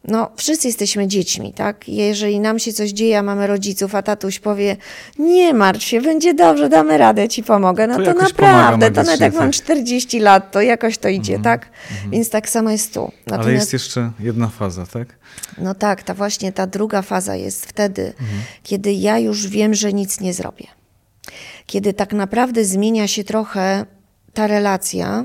[0.04, 1.88] no, wszyscy jesteśmy dziećmi, tak?
[1.88, 4.76] Jeżeli nam się coś dzieje, a mamy rodziców, a tatuś powie,
[5.18, 7.86] nie martw się, będzie dobrze, damy radę, ci pomogę.
[7.86, 11.42] No to, to naprawdę, to nawet jak mam 40 lat, to jakoś to idzie, mm
[11.42, 11.68] tak?
[12.00, 12.10] Mm.
[12.10, 13.00] Więc tak samo jest tu.
[13.00, 15.18] Natomiast, Ale jest jeszcze jedna faza, tak?
[15.58, 19.92] No tak, ta właśnie ta druga faza jest wtedy, mm kiedy ja już wiem, że
[19.92, 20.66] nic nie zrobię.
[21.66, 23.86] Kiedy tak naprawdę zmienia się trochę
[24.34, 25.24] ta relacja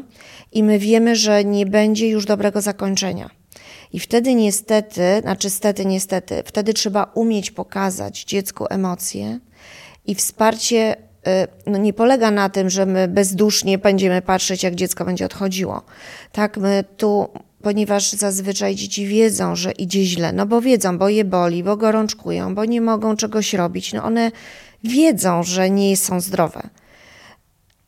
[0.52, 3.37] i my wiemy, że nie będzie już dobrego zakończenia.
[3.94, 9.40] I wtedy niestety, znaczy stety, niestety, wtedy trzeba umieć pokazać dziecku emocje
[10.06, 15.06] i wsparcie y, no nie polega na tym, że my bezdusznie będziemy patrzeć, jak dziecko
[15.06, 15.82] będzie odchodziło.
[16.32, 17.30] Tak, my tu,
[17.62, 22.56] ponieważ zazwyczaj dzieci wiedzą, że idzie źle, no bo wiedzą, bo je boli, bo gorączkują,
[22.56, 24.32] bo nie mogą czegoś robić, no one
[24.84, 26.70] wiedzą, że nie są zdrowe.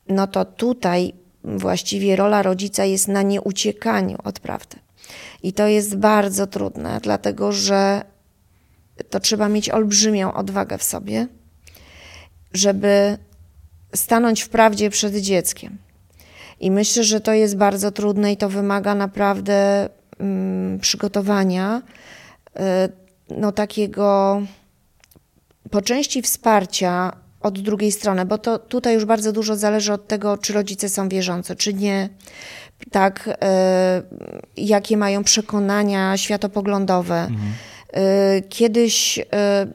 [0.08, 4.78] No to tutaj właściwie rola rodzica jest na nieuciekaniu od prawdy.
[5.44, 8.02] I to jest bardzo trudne, dlatego że
[9.10, 11.28] to trzeba mieć olbrzymią odwagę w sobie,
[12.54, 13.18] żeby
[13.96, 15.78] stanąć w prawdzie przed dzieckiem.
[16.60, 21.82] I myślę, że to jest bardzo trudne i to wymaga naprawdę mm, przygotowania,
[22.56, 22.62] y,
[23.30, 24.42] no takiego
[25.72, 30.38] po części wsparcia od drugiej strony, bo to tutaj już bardzo dużo zależy od tego,
[30.38, 32.10] czy rodzice są wierzący, czy nie,
[32.92, 34.02] tak, e,
[34.58, 37.22] jakie mają przekonania światopoglądowe.
[37.22, 37.54] Mhm.
[37.94, 39.68] E, kiedyś, e,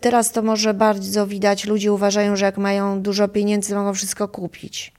[0.00, 4.92] teraz to może bardzo widać, ludzie uważają, że jak mają dużo pieniędzy, mogą wszystko kupić.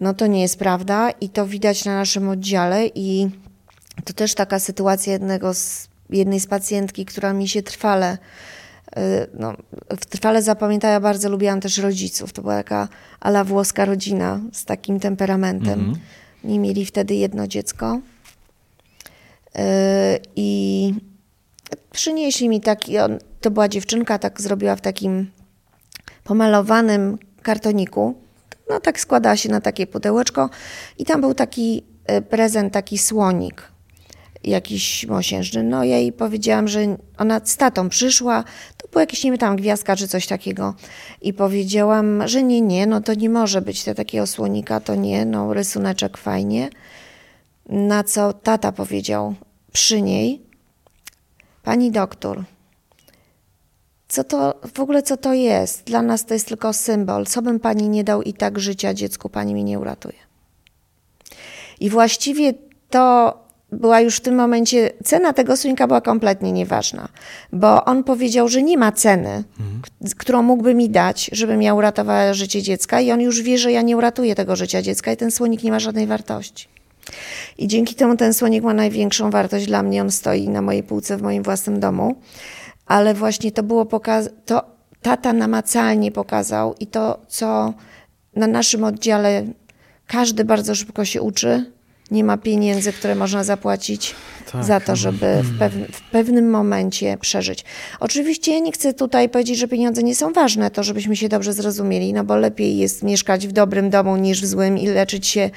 [0.00, 3.30] No to nie jest prawda i to widać na naszym oddziale i
[4.04, 8.18] to też taka sytuacja jednego z, jednej z pacjentki, która mi się trwale
[9.34, 9.54] no,
[10.08, 12.32] trwale zapamiętała, ja bardzo lubiłam też rodziców.
[12.32, 12.88] To była taka
[13.20, 15.92] ala włoska rodzina z takim temperamentem.
[15.92, 15.96] -hmm.
[16.44, 18.00] Nie mieli wtedy jedno dziecko.
[19.54, 20.94] E, I
[21.90, 22.92] przynieśli mi taki,
[23.40, 25.30] to była dziewczynka, tak zrobiła w takim
[26.24, 28.14] pomalowanym kartoniku.
[28.70, 30.50] No tak składała się na takie pudełeczko
[30.98, 33.71] i tam był taki e, prezent, taki słonik
[34.44, 35.62] jakiś mosiężny.
[35.62, 38.44] No ja jej powiedziałam, że ona z tatą przyszła,
[38.76, 40.74] to było jakieś, nie wiem, tam gwiazdka czy coś takiego
[41.22, 45.24] i powiedziałam, że nie, nie, no to nie może być te takiego słonika, to nie,
[45.24, 46.70] no rysuneczek fajnie.
[47.68, 49.34] Na co tata powiedział
[49.72, 50.42] przy niej,
[51.62, 52.44] pani doktor,
[54.12, 55.84] co to, w ogóle co to jest?
[55.84, 57.26] Dla nas to jest tylko symbol.
[57.26, 60.18] Co bym pani nie dał i tak życia dziecku, pani mi nie uratuje.
[61.80, 62.54] I właściwie
[62.90, 63.38] to
[63.72, 67.08] była już w tym momencie, cena tego słonika była kompletnie nieważna,
[67.52, 69.82] bo on powiedział, że nie ma ceny, mhm.
[70.18, 73.82] którą mógłby mi dać, żebym ja uratowała życie dziecka i on już wie, że ja
[73.82, 76.68] nie uratuję tego życia dziecka i ten słonik nie ma żadnej wartości.
[77.58, 81.16] I dzięki temu ten słonik ma największą wartość dla mnie, on stoi na mojej półce
[81.16, 82.16] w moim własnym domu,
[82.86, 84.64] ale właśnie to było pokaz to
[85.02, 87.74] tata namacalnie pokazał i to, co
[88.36, 89.44] na naszym oddziale
[90.06, 91.71] każdy bardzo szybko się uczy,
[92.12, 94.14] nie ma pieniędzy, które można zapłacić.
[94.52, 97.64] Tak, za to, żeby w, pew w pewnym momencie przeżyć.
[98.00, 101.52] Oczywiście ja nie chcę tutaj powiedzieć, że pieniądze nie są ważne, to żebyśmy się dobrze
[101.52, 105.50] zrozumieli, no bo lepiej jest mieszkać w dobrym domu niż w złym i leczyć się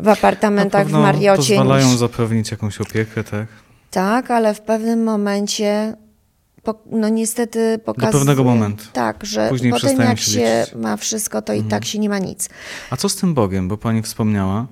[0.00, 1.56] w apartamentach w Mariocie.
[1.56, 1.96] pozwalają niż...
[1.96, 3.46] zapewnić jakąś opiekę, tak?
[3.90, 5.96] Tak, ale w pewnym momencie
[6.86, 8.12] no niestety pokazuje...
[8.12, 8.84] Do pewnego momentu.
[8.92, 11.68] Tak, że Później potem jak się, się ma wszystko, to mhm.
[11.68, 12.48] i tak się nie ma nic.
[12.90, 13.68] A co z tym Bogiem?
[13.68, 14.66] Bo pani wspomniała,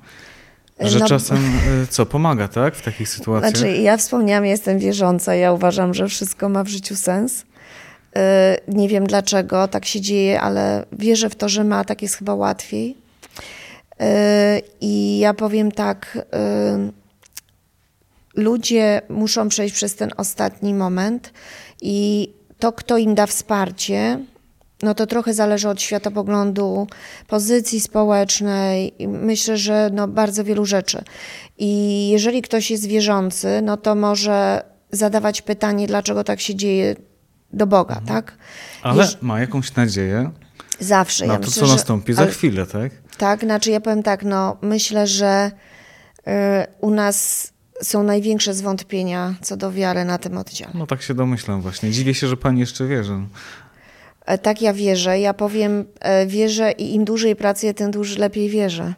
[0.81, 1.39] że no, czasem
[1.83, 3.57] y, co, pomaga, tak, w takich sytuacjach?
[3.57, 7.41] Znaczy, ja wspomniałam, jestem wierząca, ja uważam, że wszystko ma w życiu sens.
[7.41, 7.45] Y,
[8.69, 12.35] nie wiem dlaczego tak się dzieje, ale wierzę w to, że ma, tak jest chyba
[12.35, 12.97] łatwiej.
[14.01, 14.05] Y,
[14.81, 16.19] I ja powiem tak,
[18.35, 21.33] ludzie muszą przejść przez ten ostatni moment
[21.83, 24.19] i to, kto im da wsparcie,
[24.83, 26.87] no to trochę zależy od światopoglądu,
[27.27, 31.03] pozycji społecznej, myślę, że no bardzo wielu rzeczy.
[31.59, 34.63] I jeżeli ktoś jest wierzący, no to może
[34.93, 36.97] zadawać pytanie, dlaczego tak się dzieje
[37.53, 38.07] do Boga, mhm.
[38.07, 38.37] tak?
[38.83, 39.19] Ale Jeż...
[39.23, 40.31] ma jakąś nadzieję.
[40.81, 41.27] Zawsze.
[41.27, 42.31] Na ja to, myślę, co nastąpi za ale...
[42.31, 42.93] chwilę, tak?
[43.19, 45.51] Tak, znaczy ja powiem tak, no myślę, że
[46.19, 46.31] y,
[46.81, 50.73] u nas są największe zwątpienia co do wiary na tym oddziale.
[50.75, 51.91] No tak się domyślam właśnie.
[51.91, 53.21] Dziwię się, że pani jeszcze wierzy.
[54.27, 55.21] E, tak, ja wierzę.
[55.21, 58.95] Ja powiem, e, wierzę i im dłużej pracuję, tym dłużej lepiej wierzę.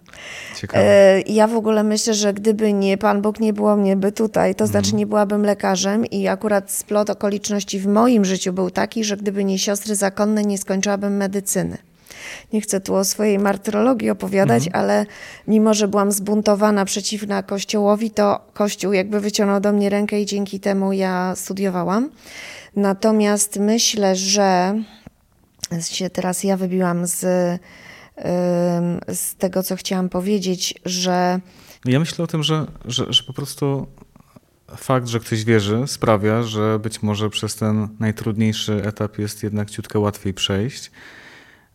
[0.60, 0.84] Ciekawe.
[0.84, 4.54] E, ja w ogóle myślę, że gdyby nie Pan Bóg, nie było mnie by tutaj,
[4.54, 4.98] to znaczy mhm.
[4.98, 9.58] nie byłabym lekarzem i akurat splot okoliczności w moim życiu był taki, że gdyby nie
[9.58, 11.78] siostry zakonne, nie skończyłabym medycyny.
[12.52, 14.84] Nie chcę tu o swojej martyrologii opowiadać, mhm.
[14.84, 15.06] ale
[15.48, 20.60] mimo, że byłam zbuntowana przeciwna Kościołowi, to Kościół jakby wyciągnął do mnie rękę i dzięki
[20.60, 22.10] temu ja studiowałam.
[22.76, 24.74] Natomiast myślę, że
[25.80, 27.20] się teraz ja wybiłam z,
[29.08, 31.40] z tego, co chciałam powiedzieć, że.
[31.84, 33.86] Ja myślę o tym, że, że, że po prostu
[34.76, 39.98] fakt, że ktoś wierzy, sprawia, że być może przez ten najtrudniejszy etap jest jednak ciutkę
[39.98, 40.90] łatwiej przejść.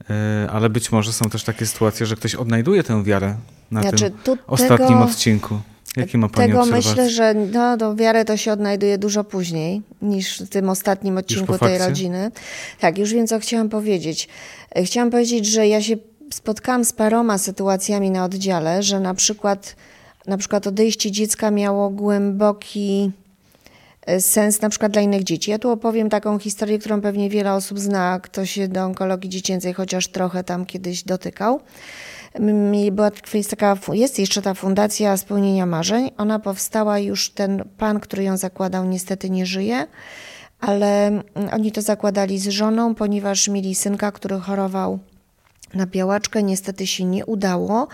[0.10, 3.38] E, ale być może są też takie sytuacje, że ktoś odnajduje tę wiarę
[3.72, 5.60] na znaczy, tym ostatnim tego, odcinku.
[5.98, 6.92] Jakie ma Pani Tego obserwacje?
[6.92, 11.58] myślę, że no, do wiarę to się odnajduje dużo później niż w tym ostatnim odcinku
[11.58, 12.32] tej rodziny.
[12.80, 14.28] Tak, już wiem, co chciałam powiedzieć.
[14.76, 15.98] E, chciałam powiedzieć, że ja się
[16.34, 19.76] spotkałam z paroma sytuacjami na oddziale, że na przykład,
[20.28, 23.12] na przykład odejście dziecka miało głęboki
[24.06, 25.52] e, sens na przykład dla innych dzieci.
[25.52, 29.74] Ja tu opowiem taką historię, którą pewnie wiele osób zna, kto się do onkologii dziecięcej
[29.74, 31.60] chociaż trochę tam kiedyś dotykał
[32.92, 33.12] była
[33.50, 36.12] taka, jest jeszcze ta Fundacja Spełnienia Marzeń.
[36.18, 39.88] Ona powstała już, ten pan, który ją zakładał, niestety nie żyje,
[40.60, 41.24] ale mm,
[41.54, 45.00] oni to zakładali z żoną, ponieważ mieli synka, który chorował
[45.74, 46.44] na białaczkę.
[46.44, 47.88] Niestety się nie udało.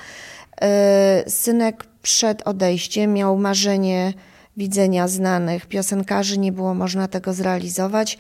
[0.62, 4.14] E, synek przed odejściem miał marzenie
[4.58, 8.18] widzenia znanych piosenkarzy, nie było można tego zrealizować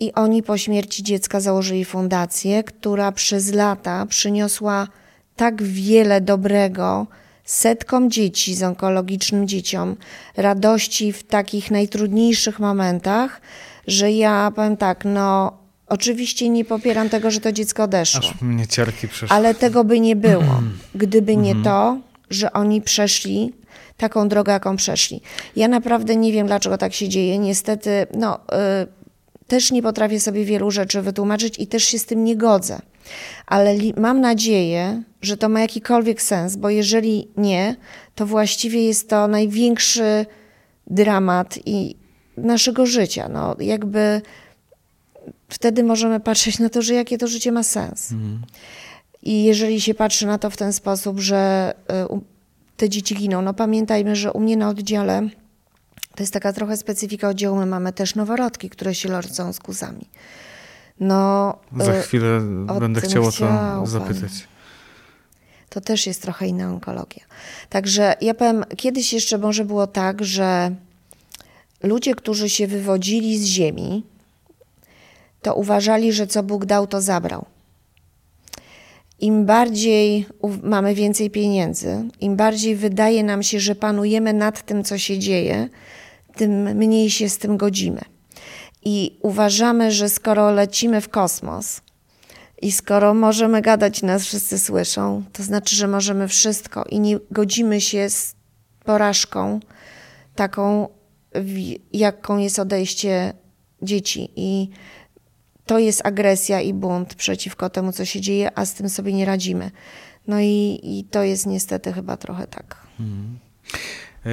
[0.00, 4.88] i oni po śmierci dziecka założyli fundację, która przez lata przyniosła
[5.36, 7.06] tak wiele dobrego
[7.44, 9.96] setkom dzieci z onkologicznym dzieciom,
[10.36, 13.40] radości w takich najtrudniejszych momentach,
[13.86, 15.52] że ja powiem tak, no
[15.86, 18.20] oczywiście nie popieram tego, że to dziecko odeszło.
[18.20, 19.36] Aż mnie ciarki przeszły.
[19.36, 20.62] Ale tego by nie było,
[20.94, 21.64] gdyby nie mhm.
[21.64, 21.98] to,
[22.30, 23.52] że oni przeszli
[23.96, 25.20] taką drogę, jaką przeszli.
[25.56, 27.38] Ja naprawdę nie wiem, dlaczego tak się dzieje.
[27.38, 32.24] Niestety, no, y, też nie potrafię sobie wielu rzeczy wytłumaczyć i też się z tym
[32.24, 32.80] nie godzę
[33.46, 37.76] ale mam nadzieję, że to ma jakikolwiek sens, bo jeżeli nie,
[38.14, 40.26] to właściwie jest to największy
[40.86, 41.96] dramat i
[42.36, 43.28] naszego życia.
[43.28, 44.22] No, jakby
[45.48, 48.12] wtedy możemy patrzeć na to, że jakie to życie ma sens.
[48.12, 48.42] Mhm.
[49.22, 51.74] I jeżeli się patrzy na to w ten sposób, że
[52.14, 52.20] y,
[52.76, 55.28] te dzieci giną, no pamiętajmy, że u mnie na oddziale
[56.16, 60.08] to jest taka trochę specyfika oddziału, my mamy też noworodki, które się rodzą z kuzami.
[61.00, 62.40] No, Za y, chwilę
[62.78, 64.32] będę chciał o to zapytać.
[65.68, 67.22] To też jest trochę inna onkologia.
[67.68, 70.74] Także ja powiem, kiedyś jeszcze może było tak, że
[71.82, 74.04] ludzie, którzy się wywodzili z ziemi,
[75.42, 77.44] to uważali, że co Bóg dał, to zabrał.
[79.20, 80.26] Im bardziej
[80.62, 85.68] mamy więcej pieniędzy, im bardziej wydaje nam się, że panujemy nad tym, co się dzieje,
[86.36, 88.00] tym mniej się z tym godzimy.
[88.88, 91.80] I uważamy, że skoro lecimy w kosmos
[92.62, 97.80] i skoro możemy gadać, nas wszyscy słyszą, to znaczy, że możemy wszystko i nie godzimy
[97.80, 98.34] się z
[98.84, 99.60] porażką
[100.34, 100.88] taką,
[101.92, 103.32] jaką jest odejście
[103.82, 104.28] dzieci.
[104.36, 104.68] I
[105.64, 109.24] to jest agresja i bunt przeciwko temu, co się dzieje, a z tym sobie nie
[109.24, 109.70] radzimy.
[110.26, 112.76] No i, i to jest niestety chyba trochę tak.
[112.98, 113.38] Hmm.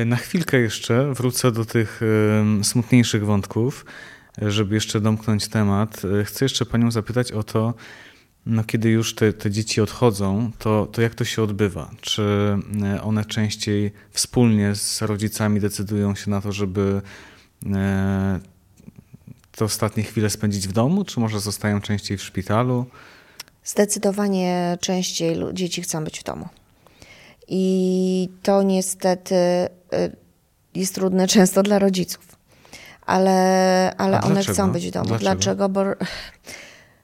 [0.06, 2.02] Na chwilkę jeszcze wrócę do tych
[2.64, 3.86] smutniejszych wątków,
[4.42, 6.02] żeby jeszcze domknąć temat.
[6.26, 7.74] Chcę jeszcze Panią zapytać o to,
[8.46, 11.92] no kiedy już te, te dzieci odchodzą, to, to jak to się odbywa?
[12.02, 17.02] Czy e, one częściej wspólnie z rodzicami decydują się na to, żeby
[17.66, 18.40] e,
[19.52, 22.86] te ostatnie chwile spędzić w domu, czy może zostają częściej w szpitalu?
[23.64, 26.48] Zdecydowanie częściej dzieci chcą być w domu.
[27.48, 29.70] I to niestety e,
[30.76, 32.33] jest trudne często dla rodziców.
[33.06, 35.06] Ale, ale one chcą być w domu.
[35.06, 35.24] Dlaczego?
[35.24, 35.70] Dlaczego?
[35.70, 35.84] Bo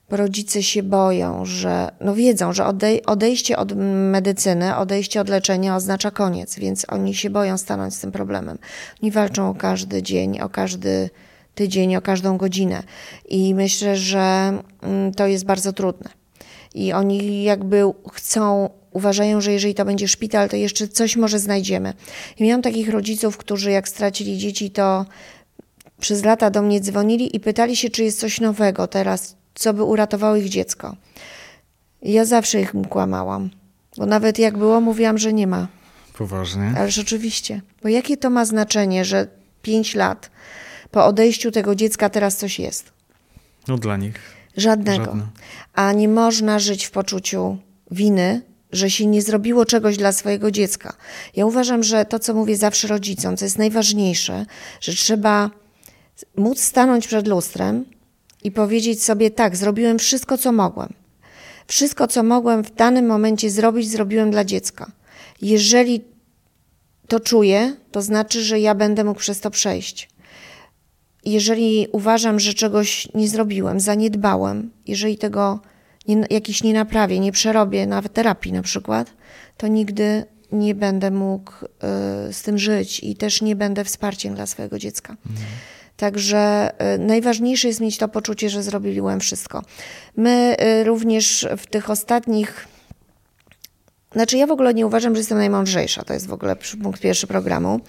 [0.10, 3.74] bo rodzice się boją, że no wiedzą, że odej odejście od
[4.12, 8.58] medycyny, odejście od leczenia oznacza koniec, więc oni się boją stanąć z tym problemem.
[9.04, 11.10] Oni walczą o każdy dzień, o każdy
[11.56, 12.84] tydzień, o każdą godzinę.
[13.30, 16.10] I myślę, że mm, to jest bardzo trudne.
[16.76, 17.84] I oni jakby
[18.14, 21.94] chcą, uważają, że jeżeli to będzie szpital, to jeszcze coś może znajdziemy.
[22.38, 25.06] I miałam takich rodziców, którzy jak stracili dzieci, to
[26.00, 29.84] przez lata do mnie dzwonili i pytali się, czy jest coś nowego teraz, co by
[29.84, 30.96] uratowało ich dziecko.
[32.02, 33.50] Ja zawsze ich kłamałam,
[33.98, 35.68] bo nawet jak było, mówiłam, że nie ma.
[36.18, 36.74] Poważnie?
[36.78, 37.62] Ależ oczywiście.
[37.84, 39.28] Bo jakie to ma znaczenie, że
[39.62, 40.30] pięć lat
[40.92, 42.92] po odejściu tego dziecka teraz coś jest?
[43.68, 44.16] No dla nich.
[44.58, 45.06] Żadnego.
[45.06, 45.28] Żadne.
[45.74, 47.58] A nie można żyć w poczuciu
[47.92, 50.94] winy, że się nie zrobiło czegoś dla swojego dziecka.
[51.36, 54.46] Ja uważam, że to, co mówię zawsze rodzicom, co jest najważniejsze,
[54.82, 55.50] że trzeba
[56.36, 57.86] móc stanąć przed lustrem
[58.44, 60.94] i powiedzieć sobie tak, zrobiłem wszystko, co mogłem.
[61.68, 64.92] Wszystko, co mogłem w danym momencie zrobić, zrobiłem dla dziecka.
[65.42, 66.02] Jeżeli
[67.08, 70.10] to czuję, to znaczy, że ja będę mógł przez to przejść.
[71.26, 75.60] Jeżeli uważam, że czegoś nie zrobiłem, zaniedbałem, jeżeli tego
[76.08, 79.14] nie, jakiś nie naprawię, nie przerobię, nawet terapii na przykład,
[79.58, 81.52] to nigdy nie będę mógł
[82.30, 85.16] y, z tym żyć i też nie będę wsparciem dla swojego dziecka.
[85.30, 85.48] Mhm.
[86.00, 89.62] Także y, najważniejsze jest mieć to poczucie, że zrobiłem wszystko.
[90.18, 92.68] My y, również w tych ostatnich.
[94.12, 96.04] Znaczy, ja w ogóle nie uważam, że jestem najmądrzejsza.
[96.04, 97.80] To jest w ogóle punkt pierwszy programu.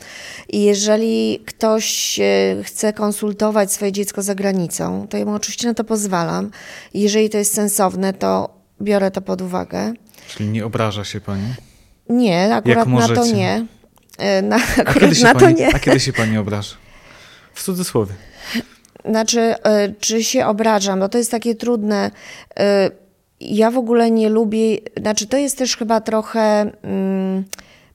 [0.49, 5.75] I jeżeli ktoś y, chce konsultować swoje dziecko za granicą, to ja mu oczywiście na
[5.75, 6.51] to pozwalam.
[6.95, 8.51] I jeżeli to jest sensowne, to
[8.83, 9.93] biorę to pod uwagę.
[10.29, 11.55] Czyli nie obraża się pani?
[12.09, 13.67] Nie, akurat na to nie.
[14.43, 15.75] Na, akurat na pani, to nie.
[15.75, 16.90] A kiedy się pani obraża?
[17.55, 18.13] W cudzysłowie.
[19.05, 21.01] Znaczy, e, czy się obrażam?
[21.01, 22.11] Bo to jest takie trudne.
[22.59, 22.91] E,
[23.41, 27.45] ja w ogóle nie lubię, znaczy to jest też chyba trochę mm,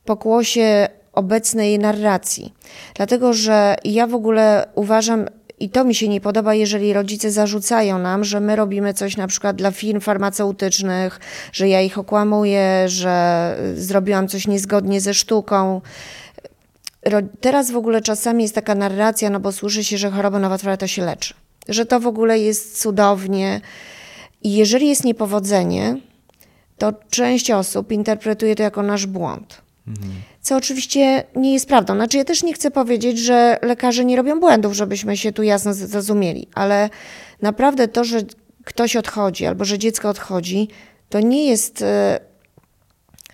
[0.06, 2.54] pokłosie obecnej narracji.
[2.96, 5.26] Dlatego, że ja w ogóle uważam,
[5.60, 9.28] i to mi się nie podoba, jeżeli rodzice zarzucają nam, że my robimy coś na
[9.28, 11.20] przykład dla firm farmaceutycznych,
[11.52, 15.82] że ja ich okłamuję, że zrobiłam coś niezgodnie ze sztuką
[17.42, 20.88] teraz w ogóle czasami jest taka narracja, no bo słyszy się, że choroba nowotworowa to
[20.88, 21.34] się leczy.
[21.68, 23.62] Że to w ogóle jest cudownie.
[24.44, 25.98] I jeżeli jest niepowodzenie,
[26.78, 29.62] to część osób interpretuje to jako nasz błąd.
[29.88, 30.12] Mhm.
[30.42, 31.96] Co oczywiście nie jest prawdą.
[31.96, 35.74] Znaczy, ja też nie chcę powiedzieć, że lekarze nie robią błędów, żebyśmy się tu jasno
[35.74, 36.90] zrozumieli, ale
[37.42, 38.20] naprawdę to, że
[38.64, 40.68] ktoś odchodzi albo że dziecko odchodzi,
[41.10, 42.20] to nie jest e,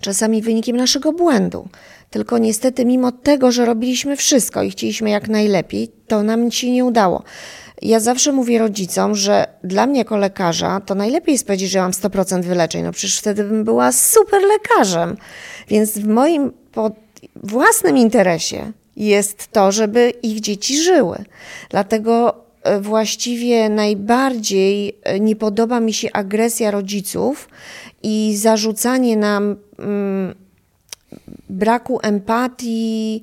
[0.00, 1.68] czasami wynikiem naszego błędu.
[2.12, 6.84] Tylko niestety, mimo tego, że robiliśmy wszystko i chcieliśmy jak najlepiej, to nam się nie
[6.84, 7.22] udało.
[7.82, 11.90] Ja zawsze mówię rodzicom, że dla mnie jako lekarza to najlepiej jest powiedzieć, że mam
[11.90, 12.82] 100% wyleczeń.
[12.82, 15.16] No przecież wtedy bym była super lekarzem.
[15.68, 16.52] Więc w moim
[17.36, 21.24] własnym interesie jest to, żeby ich dzieci żyły.
[21.70, 27.48] Dlatego e, właściwie najbardziej e, nie podoba mi się agresja rodziców
[28.02, 29.56] i zarzucanie nam.
[29.78, 30.42] Mm,
[31.50, 33.22] braku empatii,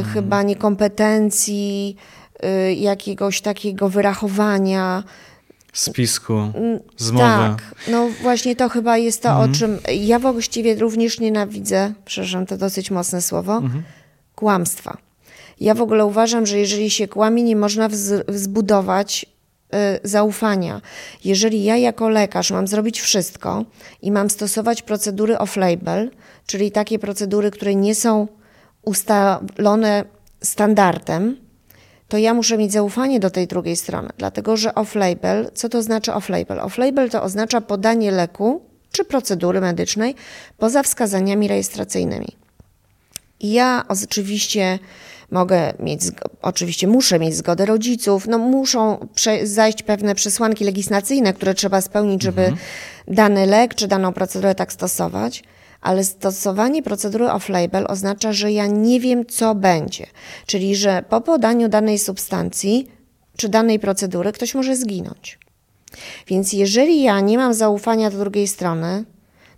[0.00, 1.96] y, chyba niekompetencji,
[2.44, 5.02] y, jakiegoś takiego wyrachowania.
[5.72, 7.24] Spisku, mm, zmowy.
[7.24, 9.50] Tak, no właśnie to chyba jest to, mhm.
[9.50, 13.82] o czym ja właściwie również nienawidzę, przepraszam, to dosyć mocne słowo, mhm.
[14.34, 14.96] kłamstwa.
[15.60, 17.88] Ja w ogóle uważam, że jeżeli się kłamie, nie można
[18.28, 19.26] wzbudować
[20.04, 20.80] zaufania.
[21.24, 23.64] Jeżeli ja jako lekarz mam zrobić wszystko
[24.02, 26.10] i mam stosować procedury off-label,
[26.46, 28.28] czyli takie procedury, które nie są
[28.82, 30.04] ustalone
[30.42, 31.36] standardem,
[32.08, 36.10] to ja muszę mieć zaufanie do tej drugiej strony, dlatego że off-label, co to znaczy
[36.10, 36.60] off-label?
[36.60, 38.60] Off-label to oznacza podanie leku
[38.92, 40.14] czy procedury medycznej
[40.58, 42.28] poza wskazaniami rejestracyjnymi.
[43.40, 44.78] I ja oczywiście
[45.30, 46.00] mogę mieć,
[46.42, 49.08] oczywiście muszę mieć zgodę rodziców, no muszą
[49.42, 52.58] zajść pewne przesłanki legislacyjne, które trzeba spełnić, żeby mhm.
[53.08, 55.44] dany lek czy daną procedurę tak stosować,
[55.80, 60.06] ale stosowanie procedury off-label oznacza, że ja nie wiem, co będzie.
[60.46, 62.88] Czyli, że po podaniu danej substancji
[63.36, 65.38] czy danej procedury ktoś może zginąć.
[66.26, 69.04] Więc jeżeli ja nie mam zaufania do drugiej strony,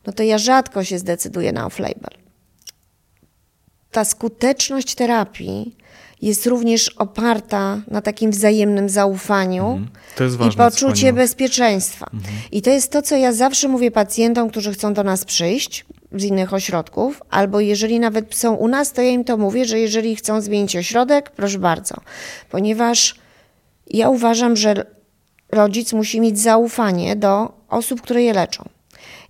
[0.07, 2.28] no to ja rzadko się zdecyduję na off-label.
[3.99, 5.77] Ta skuteczność terapii
[6.23, 9.89] jest również oparta na takim wzajemnym zaufaniu Mhm.
[10.53, 12.11] i poczucie bezpieczeństwa.
[12.53, 16.25] I to jest to, co ja zawsze mówię pacjentom, którzy chcą do nas przyjść z
[16.25, 20.17] innych ośrodków, albo jeżeli nawet są u nas, to ja im to mówię, że jeżeli
[20.17, 21.95] chcą zmienić ośrodek, proszę bardzo.
[22.51, 23.15] Ponieważ
[23.87, 24.85] ja uważam, że
[25.53, 28.69] rodzic musi mieć zaufanie do osób, które je leczą.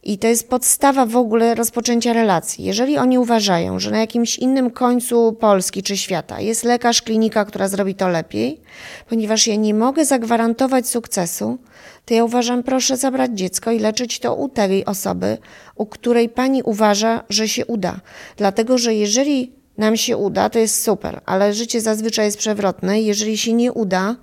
[0.03, 2.65] I to jest podstawa w ogóle rozpoczęcia relacji.
[2.65, 7.69] Jeżeli oni uważają, że na jakimś innym końcu Polski czy świata jest lekarz, klinika, która
[7.69, 8.61] zrobi to lepiej,
[9.09, 11.59] ponieważ ja nie mogę zagwarantować sukcesu,
[12.05, 15.39] to ja uważam, proszę zabrać dziecko i leczyć to u tej osoby,
[15.75, 18.01] u której pani uważa, że się uda.
[18.37, 23.01] Dlatego, że jeżeli nam się uda, to jest super, ale życie zazwyczaj jest przewrotne.
[23.01, 24.17] Jeżeli się nie uda,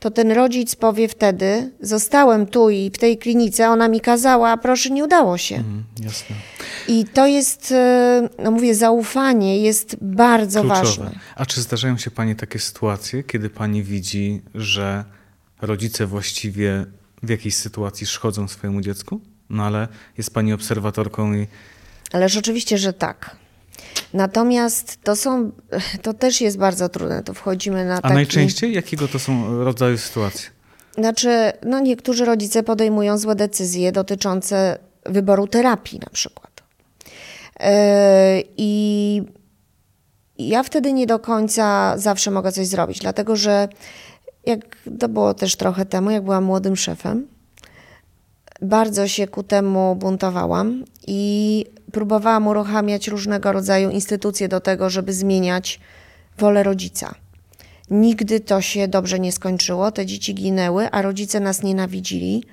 [0.00, 4.56] to ten rodzic powie wtedy: Zostałem tu i w tej klinice, ona mi kazała, a
[4.56, 5.64] proszę, nie udało się.
[6.00, 6.36] Jasne.
[6.88, 10.84] I to jest, e, no mówię, zaufanie jest bardzo Kluczowe.
[10.84, 11.10] ważne.
[11.36, 15.04] A czy zdarzają się Pani takie sytuacje, kiedy Pani widzi, że
[15.60, 16.86] rodzice właściwie
[17.22, 19.20] w jakiejś sytuacji szkodzą swojemu dziecku?
[19.50, 21.46] No ale jest Pani obserwatorką i
[22.12, 23.36] Ależ oczywiście, że tak.
[24.14, 25.52] Natomiast to są,
[26.02, 27.22] to też jest bardzo trudne.
[27.22, 28.14] To wchodzimy na A taki...
[28.14, 30.50] najczęściej jakiego to są rodzaju sytuacje?
[30.98, 36.62] Znaczy, no niektórzy rodzice podejmują złe decyzje dotyczące wyboru terapii na przykład.
[37.60, 37.66] Yy,
[38.56, 39.22] I
[40.38, 43.68] ja wtedy nie do końca zawsze mogę coś zrobić, dlatego że
[44.46, 47.26] jak to było też trochę temu, jak byłam młodym szefem,
[48.62, 55.80] bardzo się ku temu buntowałam i próbowałam uruchamiać różnego rodzaju instytucje do tego, żeby zmieniać
[56.38, 57.14] wolę rodzica.
[57.90, 62.44] Nigdy to się dobrze nie skończyło, te dzieci ginęły, a rodzice nas nienawidzili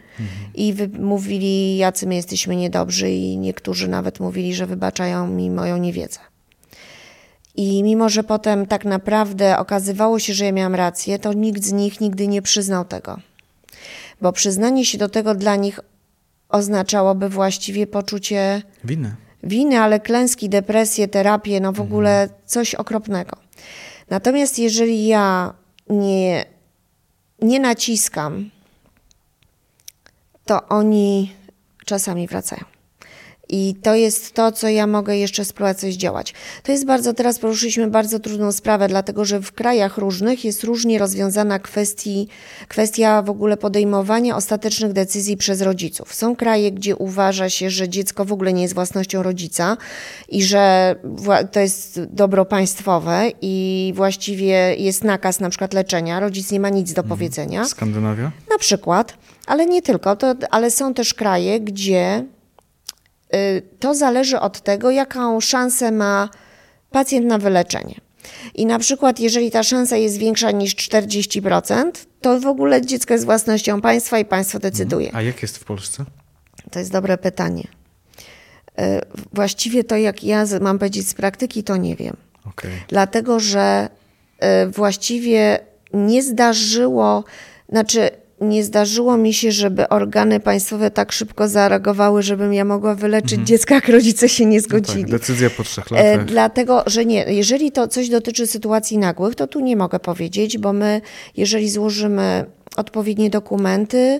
[0.55, 5.77] i wy- mówili, jacy my jesteśmy niedobrzy, i niektórzy nawet mówili, że wybaczają mi moją
[5.77, 6.19] niewiedzę.
[7.55, 11.71] I mimo, że potem tak naprawdę okazywało się, że ja miałam rację, to nikt z
[11.71, 13.19] nich nigdy nie przyznał tego.
[14.21, 15.79] Bo przyznanie się do tego dla nich
[16.49, 19.15] oznaczałoby właściwie poczucie Winy.
[19.43, 23.37] Winy, ale klęski, depresje, terapię, no w ogóle coś okropnego.
[24.09, 25.53] Natomiast jeżeli ja
[25.89, 26.45] nie,
[27.41, 28.49] nie naciskam,
[30.45, 31.33] to oni
[31.85, 32.78] czasami wracają.
[33.49, 36.33] I to jest to, co ja mogę jeszcze spróbować coś działać.
[36.63, 40.99] To jest bardzo, teraz poruszyliśmy bardzo trudną sprawę, dlatego że w krajach różnych jest różnie
[40.99, 42.27] rozwiązana kwestii,
[42.67, 46.13] kwestia w ogóle podejmowania ostatecznych decyzji przez rodziców.
[46.13, 49.77] Są kraje, gdzie uważa się, że dziecko w ogóle nie jest własnością rodzica
[50.29, 50.95] i że
[51.51, 56.93] to jest dobro państwowe i właściwie jest nakaz na przykład leczenia, rodzic nie ma nic
[56.93, 57.65] do powiedzenia.
[57.65, 58.31] Skandynawia?
[58.49, 62.25] Na przykład, ale nie tylko, to, ale są też kraje, gdzie
[63.79, 66.29] to zależy od tego, jaką szansę ma
[66.91, 67.95] pacjent na wyleczenie.
[68.55, 73.25] I na przykład, jeżeli ta szansa jest większa niż 40%, to w ogóle dziecko jest
[73.25, 75.09] własnością państwa i państwo decyduje.
[75.13, 76.05] A jak jest w Polsce?
[76.71, 77.63] To jest dobre pytanie.
[77.63, 78.83] Y,
[79.33, 82.71] Właściwie to, jak ja mam powiedzieć z praktyki, to nie wiem Okej.
[82.87, 83.89] dlatego że
[84.65, 85.59] y, właściwie
[85.93, 87.23] nie zdarzyło,
[87.69, 88.09] znaczy
[88.41, 93.73] nie zdarzyło mi się, żeby organy państwowe tak szybko zareagowały, żebym ja mogła wyleczyć dziecko,
[93.73, 95.01] jak rodzice się nie No zgodzili.
[95.01, 96.25] tak, decyzja po trzech E, latach.
[96.25, 100.73] dlatego, że nie, jeżeli to coś dotyczy sytuacji nagłych, to tu nie mogę powiedzieć, bo
[100.73, 101.01] my,
[101.37, 104.19] jeżeli złożymy odpowiednie dokumenty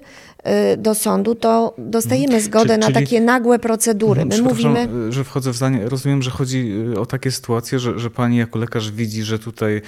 [0.74, 4.26] y, do sądu, to dostajemy zgodę Czy- na czyli- takie nagłe procedury.
[4.26, 5.12] My Przepraszam, mówimy.
[5.12, 5.90] że wchodzę w zdanie.
[5.90, 9.82] Rozumiem, że chodzi o takie sytuacje, że, że pani jako lekarz widzi, że tutaj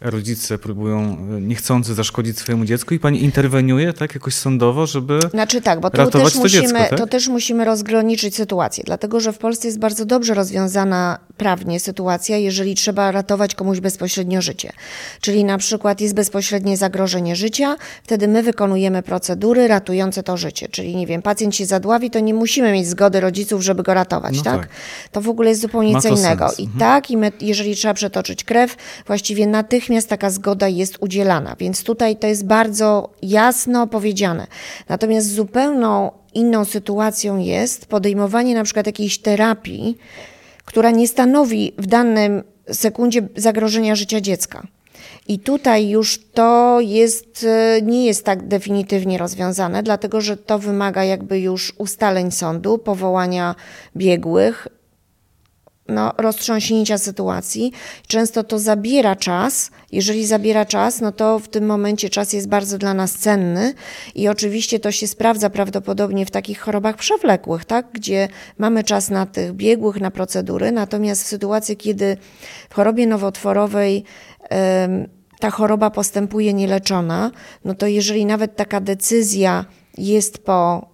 [0.00, 5.18] rodzice próbują y, niechcący zaszkodzić swojemu dziecku i pani interweniuje tak jakoś sądowo, żeby...
[5.30, 6.98] Znaczy tak, bo ratować też to musimy, dziecko, tak?
[6.98, 12.36] to też musimy rozgraniczyć sytuację, dlatego że w Polsce jest bardzo dobrze rozwiązana prawnie sytuacja,
[12.36, 14.72] jeżeli trzeba ratować komuś bezpośrednio życie.
[15.20, 20.68] Czyli na przykład jest bezpośrednie zagrożenie życia, wtedy my wykonujemy procedury ratujące to życie.
[20.68, 24.36] Czyli nie wiem, pacjent się zadławi, to nie musimy mieć zgody rodziców, żeby go ratować,
[24.36, 24.60] No tak?
[24.60, 24.68] tak.
[25.12, 26.50] To w ogóle jest zupełnie co to innego.
[26.58, 26.78] I Mhm.
[26.80, 28.76] tak, i my, jeżeli trzeba przetoczyć krew,
[29.06, 31.56] właściwie natychmiast taka zgoda jest udzielana.
[31.58, 34.46] Więc tutaj to jest bardzo jasno powiedziane.
[34.88, 39.98] Natomiast zupełną inną sytuacją jest podejmowanie na przykład jakiejś terapii,
[40.64, 42.42] która nie stanowi w danym
[42.72, 44.66] sekundzie zagrożenia życia dziecka.
[45.28, 51.04] I tutaj już to jest, e, nie jest tak definitywnie rozwiązane, dlatego że to wymaga
[51.04, 53.54] jakby już ustaleń sądu, powołania
[53.96, 54.68] biegłych
[55.88, 57.72] no, roztrząśnięcia sytuacji.
[58.06, 59.70] Często to zabiera czas.
[59.92, 63.74] Jeżeli zabiera czas, no to w tym momencie czas jest bardzo dla nas cenny
[64.14, 67.86] i oczywiście to się sprawdza prawdopodobnie w takich chorobach przewlekłych, tak?
[67.92, 68.28] gdzie
[68.58, 70.72] mamy czas na tych biegłych, na procedury.
[70.72, 72.16] Natomiast w sytuacji, kiedy
[72.70, 74.04] w chorobie nowotworowej
[75.40, 77.30] ta choroba postępuje nieleczona,
[77.64, 79.64] no to jeżeli nawet taka decyzja
[79.98, 80.88] jest po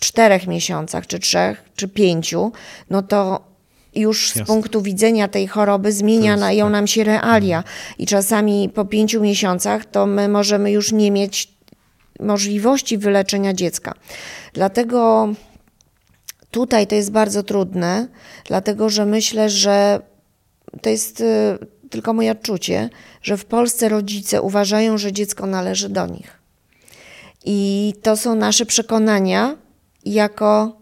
[0.00, 2.52] czterech miesiącach, czy trzech, czy pięciu,
[2.90, 3.49] no to
[3.94, 4.54] już z Jasne.
[4.54, 6.72] punktu widzenia tej choroby zmieniają tak.
[6.72, 7.64] nam się realia.
[7.98, 11.48] I czasami po pięciu miesiącach to my możemy już nie mieć
[12.20, 13.94] możliwości wyleczenia dziecka.
[14.52, 15.28] Dlatego
[16.50, 18.08] tutaj to jest bardzo trudne,
[18.44, 20.00] dlatego że myślę, że
[20.82, 21.58] to jest y,
[21.90, 22.90] tylko moje odczucie,
[23.22, 26.40] że w Polsce rodzice uważają, że dziecko należy do nich.
[27.44, 29.56] I to są nasze przekonania
[30.04, 30.79] jako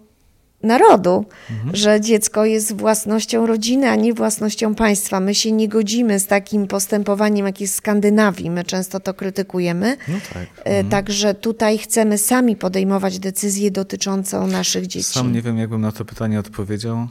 [0.63, 1.77] narodu, mhm.
[1.77, 5.21] że dziecko jest własnością rodziny, a nie własnością państwa.
[5.21, 8.51] My się nie godzimy z takim postępowaniem, jak jest w Skandynawii.
[8.51, 9.97] My często to krytykujemy.
[10.09, 10.43] No tak.
[10.43, 10.89] E, mhm.
[10.89, 15.13] Także tutaj chcemy sami podejmować decyzje dotyczącą naszych dzieci.
[15.13, 16.97] Sam nie wiem, jakbym na to pytanie odpowiedział.
[16.97, 17.09] E,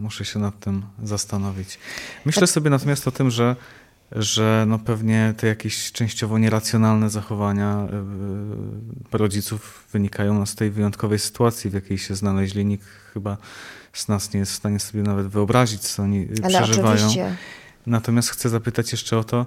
[0.00, 1.78] muszę się nad tym zastanowić.
[2.24, 2.50] Myślę tak.
[2.50, 3.56] sobie natomiast o tym, że
[4.16, 7.88] że no pewnie te jakieś częściowo nieracjonalne zachowania
[9.12, 12.64] e, rodziców wynikają z tej wyjątkowej sytuacji, w jakiej się znaleźli.
[12.64, 13.36] Nikt chyba
[13.92, 16.94] z nas nie jest w stanie sobie nawet wyobrazić, co oni Ale przeżywają.
[16.94, 17.36] Oczywiście.
[17.86, 19.46] Natomiast chcę zapytać jeszcze o to,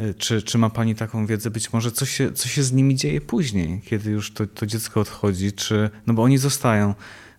[0.00, 2.94] e, czy, czy ma Pani taką wiedzę, być może co się, co się z nimi
[2.94, 6.94] dzieje później, kiedy już to, to dziecko odchodzi, czy, no bo oni zostają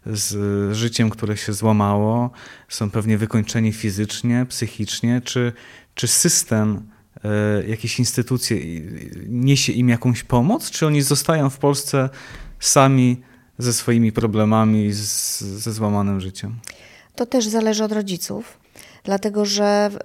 [0.05, 0.35] z
[0.75, 2.31] życiem, które się złamało,
[2.69, 5.53] są pewnie wykończeni fizycznie, psychicznie, czy,
[5.95, 6.89] czy system,
[7.23, 8.57] e, jakieś instytucje
[9.27, 12.09] niesie im jakąś pomoc, czy oni zostają w Polsce
[12.59, 13.21] sami
[13.57, 16.59] ze swoimi problemami, z, ze złamanym życiem?
[17.15, 18.59] To też zależy od rodziców,
[19.03, 19.97] dlatego że w,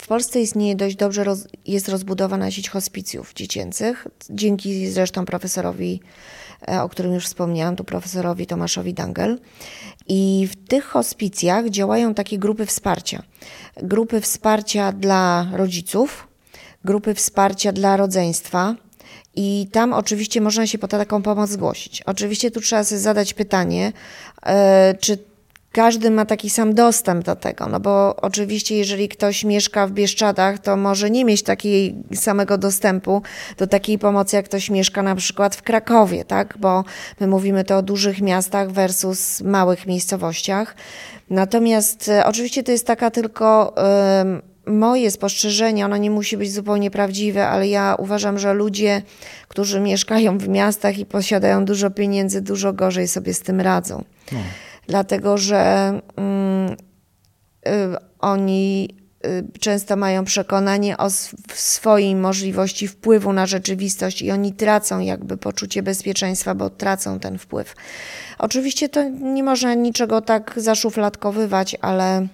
[0.00, 6.43] w Polsce istnieje dość dobrze, roz, jest rozbudowana sieć hospicjów dziecięcych, dzięki zresztą profesorowi E,
[6.82, 9.38] o którym już wspomniałam, tu profesorowi Tomaszowi Dangel.
[10.08, 13.22] I w tych hospicjach działają takie grupy wsparcia.
[13.76, 16.28] Grupy wsparcia dla rodziców,
[16.84, 18.74] grupy wsparcia dla rodzeństwa,
[19.36, 22.02] i tam oczywiście można się po taką pomoc zgłosić.
[22.02, 23.92] Oczywiście tu trzeba sobie zadać pytanie,
[24.46, 25.18] e, czy
[25.74, 30.58] każdy ma taki sam dostęp do tego, no bo oczywiście jeżeli ktoś mieszka w Bieszczadach,
[30.58, 33.22] to może nie mieć takiego samego dostępu
[33.58, 36.84] do takiej pomocy, jak ktoś mieszka na przykład w Krakowie, tak, bo
[37.20, 40.76] my mówimy to o dużych miastach versus małych miejscowościach.
[41.30, 43.74] Natomiast e, oczywiście to jest taka tylko
[44.66, 49.02] moje spostrzeżenie, ono nie musi być zupełnie prawdziwe, ale ja uważam, że ludzie,
[49.48, 54.04] którzy mieszkają w miastach i posiadają dużo pieniędzy, dużo gorzej sobie z tym radzą.
[54.32, 54.38] No
[54.86, 56.76] dlatego że mm, y,
[58.20, 58.88] oni
[59.26, 61.10] y, często mają przekonanie o
[61.54, 67.74] swojej możliwości wpływu na rzeczywistość i oni tracą jakby poczucie bezpieczeństwa, bo tracą ten wpływ.
[68.38, 72.26] Oczywiście to nie można niczego tak zaszufladkowywać, ale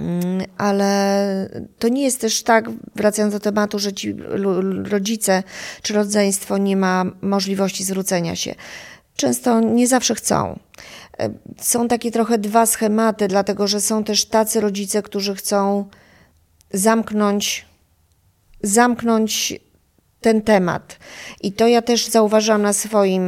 [0.00, 4.14] mm, ale to nie jest też tak, wracając do tematu, że ci
[4.84, 5.42] rodzice
[5.82, 8.54] czy rodzeństwo nie ma możliwości zwrócenia się.
[9.16, 10.58] Często nie zawsze chcą.
[11.60, 15.84] Są takie trochę dwa schematy, dlatego że są też tacy rodzice, którzy chcą
[16.72, 17.66] zamknąć,
[18.62, 19.60] zamknąć
[20.20, 20.98] ten temat.
[21.42, 23.24] I to ja też zauważam na swoim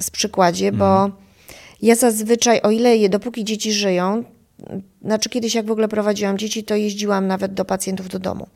[0.00, 1.12] z przykładzie, bo mhm.
[1.82, 4.24] ja zazwyczaj, o ile je, dopóki dzieci żyją,
[5.02, 8.46] znaczy kiedyś jak w ogóle prowadziłam dzieci, to jeździłam nawet do pacjentów do domu.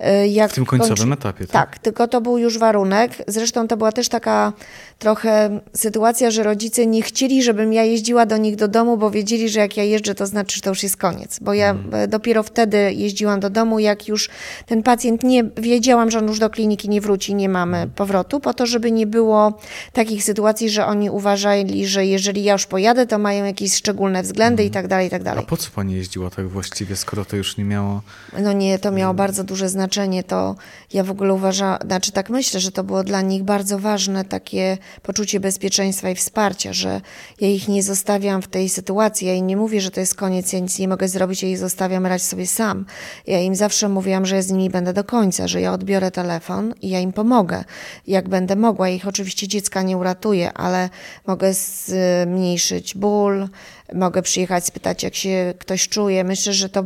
[0.00, 1.12] E, jak w tym końcowym kończy...
[1.12, 1.70] etapie, tak?
[1.70, 3.12] Tak, tylko to był już warunek.
[3.26, 4.52] Zresztą to była też taka
[4.98, 9.48] trochę sytuacja, że rodzice nie chcieli, żebym ja jeździła do nich do domu, bo wiedzieli,
[9.48, 11.38] że jak ja jeżdżę, to znaczy, że to już jest koniec.
[11.38, 12.10] Bo ja hmm.
[12.10, 14.28] dopiero wtedy jeździłam do domu, jak już
[14.66, 17.94] ten pacjent nie, wiedziałam, że on już do kliniki nie wróci, nie mamy hmm.
[17.94, 19.58] powrotu, po to, żeby nie było
[19.92, 24.62] takich sytuacji, że oni uważali, że jeżeli ja już pojadę, to mają jakieś szczególne względy
[24.62, 24.70] hmm.
[24.70, 25.44] i tak dalej, i tak dalej.
[25.44, 28.02] A po co pani jeździła tak właściwie, skoro to już nie miało...
[28.38, 29.85] No nie, to miało bardzo duże znaczenie.
[30.26, 30.56] To
[30.92, 34.78] ja w ogóle uważam, znaczy tak myślę, że to było dla nich bardzo ważne takie
[35.02, 37.00] poczucie bezpieczeństwa i wsparcia, że
[37.40, 39.26] ja ich nie zostawiam w tej sytuacji.
[39.26, 41.58] Ja im nie mówię, że to jest koniec, ja nic nie mogę zrobić, ja ich
[41.58, 42.86] zostawiam rać sobie sam.
[43.26, 46.74] Ja im zawsze mówiłam, że ja z nimi będę do końca, że ja odbiorę telefon
[46.82, 47.64] i ja im pomogę,
[48.06, 48.88] jak będę mogła.
[48.88, 50.90] Ich oczywiście dziecka nie uratuję, ale
[51.26, 53.48] mogę zmniejszyć ból,
[53.94, 56.24] mogę przyjechać, spytać, jak się ktoś czuje.
[56.24, 56.84] Myślę, że to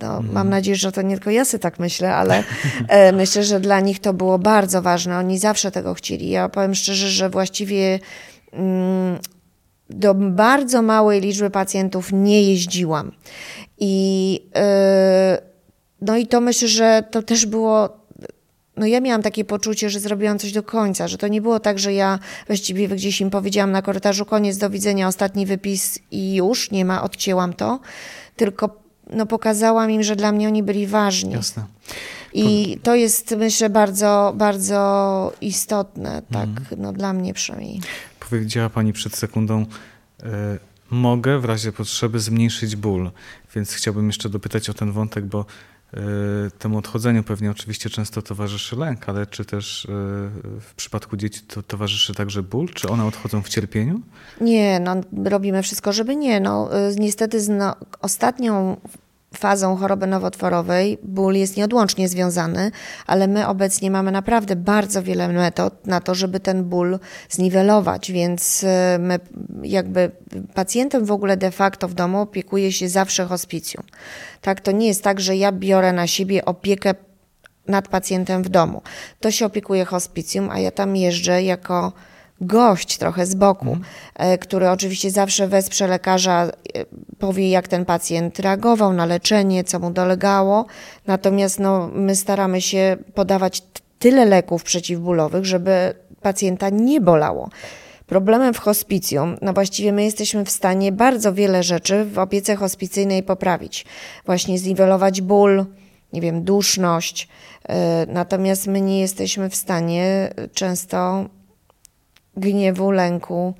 [0.00, 0.32] no, mm.
[0.32, 2.44] Mam nadzieję, że to nie tylko ja sobie tak myślę, ale
[2.88, 5.18] e, myślę, że dla nich to było bardzo ważne.
[5.18, 6.30] Oni zawsze tego chcieli.
[6.30, 8.00] Ja powiem szczerze, że właściwie
[8.52, 9.18] mm,
[9.90, 13.12] do bardzo małej liczby pacjentów nie jeździłam.
[13.78, 15.38] I, yy,
[16.00, 18.04] no i to myślę, że to też było
[18.76, 21.78] no ja miałam takie poczucie, że zrobiłam coś do końca, że to nie było tak,
[21.78, 26.70] że ja właściwie gdzieś im powiedziałam na korytarzu koniec, do widzenia, ostatni wypis i już,
[26.70, 27.80] nie ma, odcięłam to,
[28.36, 31.32] tylko no, pokazałam im, że dla mnie oni byli ważni.
[31.32, 31.64] Jasne.
[32.32, 36.82] I to jest, myślę, bardzo, bardzo istotne, tak, mhm.
[36.82, 37.80] no dla mnie przynajmniej.
[38.30, 39.66] Powiedziała Pani przed sekundą,
[40.22, 40.26] y
[40.90, 43.10] mogę w razie potrzeby zmniejszyć ból,
[43.54, 45.46] więc chciałbym jeszcze dopytać o ten wątek, bo
[46.58, 49.88] temu odchodzeniu pewnie oczywiście często towarzyszy lęk, ale czy też y
[50.60, 52.68] w przypadku dzieci to towarzyszy także ból?
[52.68, 54.00] Czy one odchodzą w cierpieniu?
[54.40, 56.40] Nie, no robimy wszystko, żeby nie.
[56.40, 58.76] No, y niestety no, ostatnią
[59.38, 62.70] fazą choroby nowotworowej ból jest nieodłącznie związany,
[63.06, 66.98] ale my obecnie mamy naprawdę bardzo wiele metod na to, żeby ten ból
[67.30, 68.66] zniwelować, więc y,
[68.98, 69.18] my
[69.62, 70.10] jakby
[70.54, 73.84] pacjentem w ogóle de facto w domu opiekuje się zawsze hospicjum.
[74.40, 76.94] Tak, to nie jest tak, że ja biorę na siebie opiekę
[77.68, 78.82] nad pacjentem w domu.
[79.20, 81.92] To się opiekuje hospicjum, a ja tam jeżdżę jako
[82.40, 83.78] gość trochę z boku,
[84.14, 84.38] mm.
[84.38, 86.50] który oczywiście zawsze wesprze lekarza, e,
[87.18, 90.66] powie jak ten pacjent reagował na leczenie, co mu dolegało.
[91.06, 93.62] Natomiast no, my staramy się podawać
[93.98, 97.50] tyle leków przeciwbólowych, żeby pacjenta nie bolało.
[98.06, 103.22] Problemem w hospicjum, no właściwie my jesteśmy w stanie bardzo wiele rzeczy w opiece hospicyjnej
[103.22, 103.86] poprawić.
[104.26, 105.64] Właśnie zniwelować ból,
[106.12, 107.28] nie wiem, duszność.
[107.68, 111.28] E, natomiast my nie jesteśmy w stanie często
[112.36, 113.54] gniewu, lęku,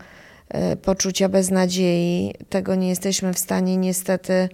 [0.73, 2.35] y, poczucia beznadziei.
[2.49, 4.49] Tego nie jesteśmy w stanie niestety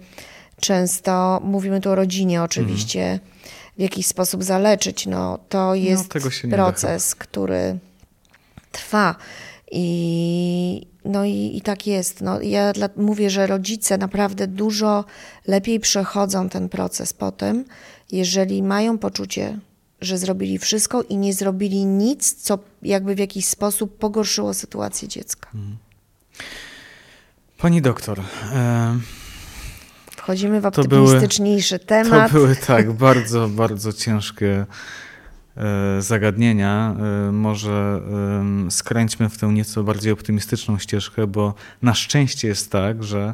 [0.59, 3.19] często, mówimy tu o rodzinie oczywiście, mm.
[3.77, 5.05] w jakiś sposób zaleczyć.
[5.05, 6.13] No, to no, jest
[6.43, 7.79] no, proces, który
[8.71, 9.15] trwa.
[9.71, 12.21] I, no i, i tak jest.
[12.21, 15.05] No, ja dla, mówię, że rodzice naprawdę dużo
[15.47, 17.65] lepiej przechodzą ten proces potem,
[18.11, 19.59] jeżeli mają poczucie
[20.01, 25.49] że zrobili wszystko i nie zrobili nic, co jakby w jakiś sposób pogorszyło sytuację dziecka.
[25.55, 25.77] Mhm.
[27.57, 28.19] Pani doktor.
[28.53, 28.99] E...
[30.21, 32.31] Wchodzimy w optymistyczniejszy to były, temat.
[32.31, 34.65] To były tak bardzo, bardzo ciężkie
[35.57, 36.95] e, zagadnienia.
[37.27, 38.01] E, może
[38.67, 43.33] e, skręćmy w tę nieco bardziej optymistyczną ścieżkę, bo na szczęście jest tak, że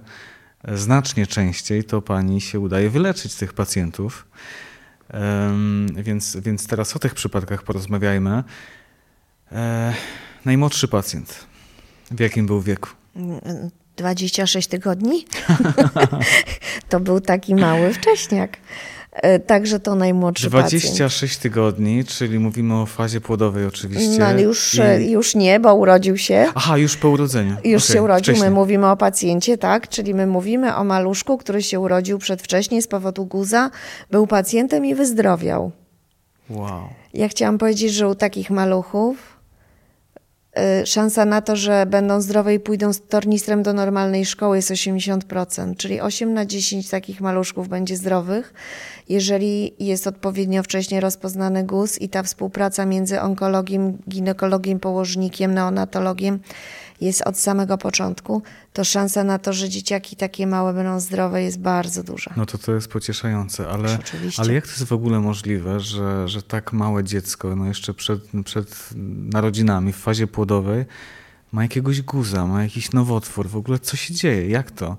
[0.74, 4.28] znacznie częściej to pani się udaje wyleczyć tych pacjentów.
[5.94, 8.44] Więc, więc teraz o tych przypadkach porozmawiajmy.
[9.52, 9.94] E,
[10.46, 11.46] najmłodszy pacjent.
[12.12, 12.90] W jakim był wieku?
[13.98, 15.26] 26 tygodni.
[16.90, 18.58] to był taki mały wcześniak.
[19.22, 21.42] E, także to najmłodszy 26 pacjent.
[21.42, 24.20] tygodni, czyli mówimy o fazie płodowej oczywiście.
[24.20, 24.82] No już, I...
[24.82, 26.48] E, już nie, bo urodził się.
[26.56, 27.56] Aha, już po urodzeniu.
[27.64, 28.24] Już okay, się urodził.
[28.24, 28.50] Wcześniej.
[28.50, 29.90] My mówimy o pacjencie, tak?
[29.90, 33.70] Czyli my mówimy o maluszku, który się urodził przedwcześnie z powodu guza,
[34.12, 35.72] był pacjentem i wyzdrowiał.
[36.50, 36.90] Wow.
[37.14, 39.37] Ja chciałam powiedzieć, że u takich maluchów
[40.86, 45.76] szansa na to, że będą zdrowe i pójdą z tornistrem do normalnej szkoły jest 80%,
[45.76, 48.54] czyli 8 na 10 takich maluszków będzie zdrowych,
[49.10, 56.40] jeżeli jest odpowiednio wcześnie rozpoznany guz i ta współpraca między onkologiem, ginekologiem, położnikiem, neonatologiem
[57.02, 58.42] jest od samego początku,
[58.74, 62.34] to szansa na to, że dzieciaki takie małe będą zdrowe jest bardzo duża.
[62.38, 63.98] No to to jest pocieszające, ale,
[64.38, 68.22] ale jak to jest w ogóle możliwe, że, że tak małe dziecko, no jeszcze przed,
[68.46, 68.90] przed
[69.32, 70.86] narodzinami, w fazie płodowej,
[71.52, 74.98] ma jakiegoś guza, ma jakiś nowotwór, w ogóle co się dzieje, jak to?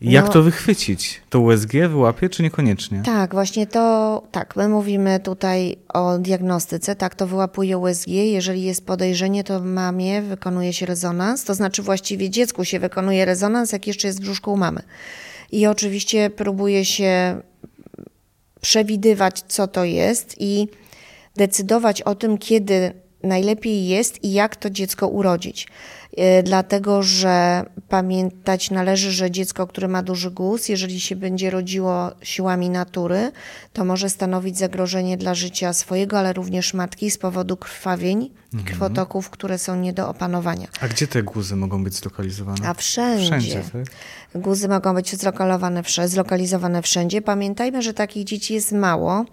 [0.00, 1.20] Jak no, to wychwycić?
[1.30, 3.02] To USG wyłapie, czy niekoniecznie?
[3.04, 8.08] Tak, właśnie to, tak, my mówimy tutaj o diagnostyce, tak, to wyłapuje USG.
[8.08, 13.72] Jeżeli jest podejrzenie, to mamie wykonuje się rezonans, to znaczy właściwie dziecku się wykonuje rezonans,
[13.72, 14.82] jak jeszcze jest w brzuszku u mamy.
[15.52, 17.40] I oczywiście próbuje się
[18.60, 20.68] przewidywać, co to jest i
[21.36, 22.92] decydować o tym, kiedy
[23.22, 25.68] najlepiej jest i jak to dziecko urodzić.
[26.16, 32.10] E, dlatego że pamiętać należy, że dziecko, które ma duży guz, jeżeli się będzie rodziło
[32.22, 33.32] siłami natury,
[33.72, 38.64] to może stanowić zagrożenie dla życia swojego, ale również matki z powodu krwawień mhm.
[38.64, 40.68] krwotoków, które są nie do opanowania.
[40.80, 42.68] A gdzie te guzy mogą być zlokalizowane?
[42.68, 43.26] A wszędzie.
[43.26, 43.82] Wszędzie, tak?
[44.34, 47.22] Guzy mogą być zlokalizowane, zlokalizowane wszędzie.
[47.22, 49.24] Pamiętajmy, że takich dzieci jest mało,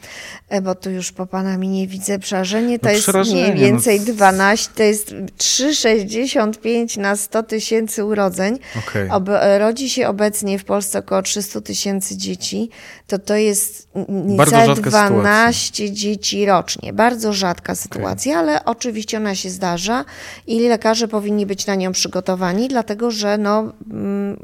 [0.50, 2.80] e, bo tu już po panami nie widzę przerażenie.
[2.80, 4.06] To no jest mniej no więcej no.
[4.06, 8.60] 12, to jest 3,65 na 100 tysięcy urodzeń.
[8.80, 9.12] Okay.
[9.12, 9.30] Ob,
[9.60, 12.70] rodzi się obecnie w Polsce około 300 tysięcy dzieci.
[13.08, 15.96] To to jest niecałe 12 sytuacja.
[15.96, 16.94] dzieci rocznie.
[16.94, 18.44] Bardzo rzadka sytuacja, okay.
[18.44, 20.06] ale oczywiście ona się zdarza
[20.48, 24.40] i lekarze powinni być na nią przygotowani, dlatego że no, mm,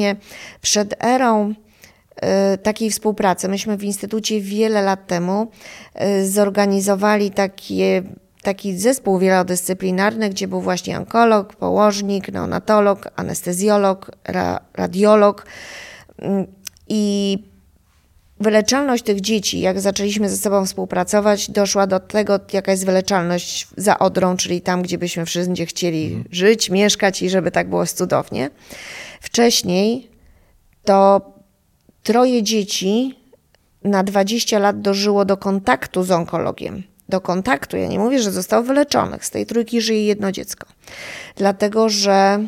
[0.00, 0.16] właśnie
[0.60, 1.54] przed erą
[2.54, 3.48] y, takiej współpracy.
[3.48, 5.50] Myśmy w Instytucie wiele lat temu
[6.02, 8.02] y, zorganizowali takie,
[8.42, 15.46] taki zespół wielodyscyplinarny, gdzie był właśnie onkolog, położnik, neonatolog, anestezjolog, ra, radiolog.
[16.18, 16.46] Mm,
[16.88, 17.38] I
[18.40, 23.98] wyleczalność tych dzieci, jak zaczęliśmy ze sobą współpracować, doszła do tego, jaka jest wyleczalność za
[23.98, 26.24] Odrą, czyli tam, gdzie byśmy wszędzie chcieli mhm.
[26.30, 28.50] żyć, mieszkać i żeby tak było cudownie.
[29.20, 30.10] Wcześniej
[30.84, 31.20] to
[32.02, 33.18] troje dzieci
[33.84, 36.82] na 20 lat dożyło do kontaktu z onkologiem.
[37.08, 39.24] Do kontaktu, ja nie mówię, że zostało wyleczonych.
[39.24, 40.66] Z tej trójki żyje jedno dziecko.
[41.36, 42.46] Dlatego, że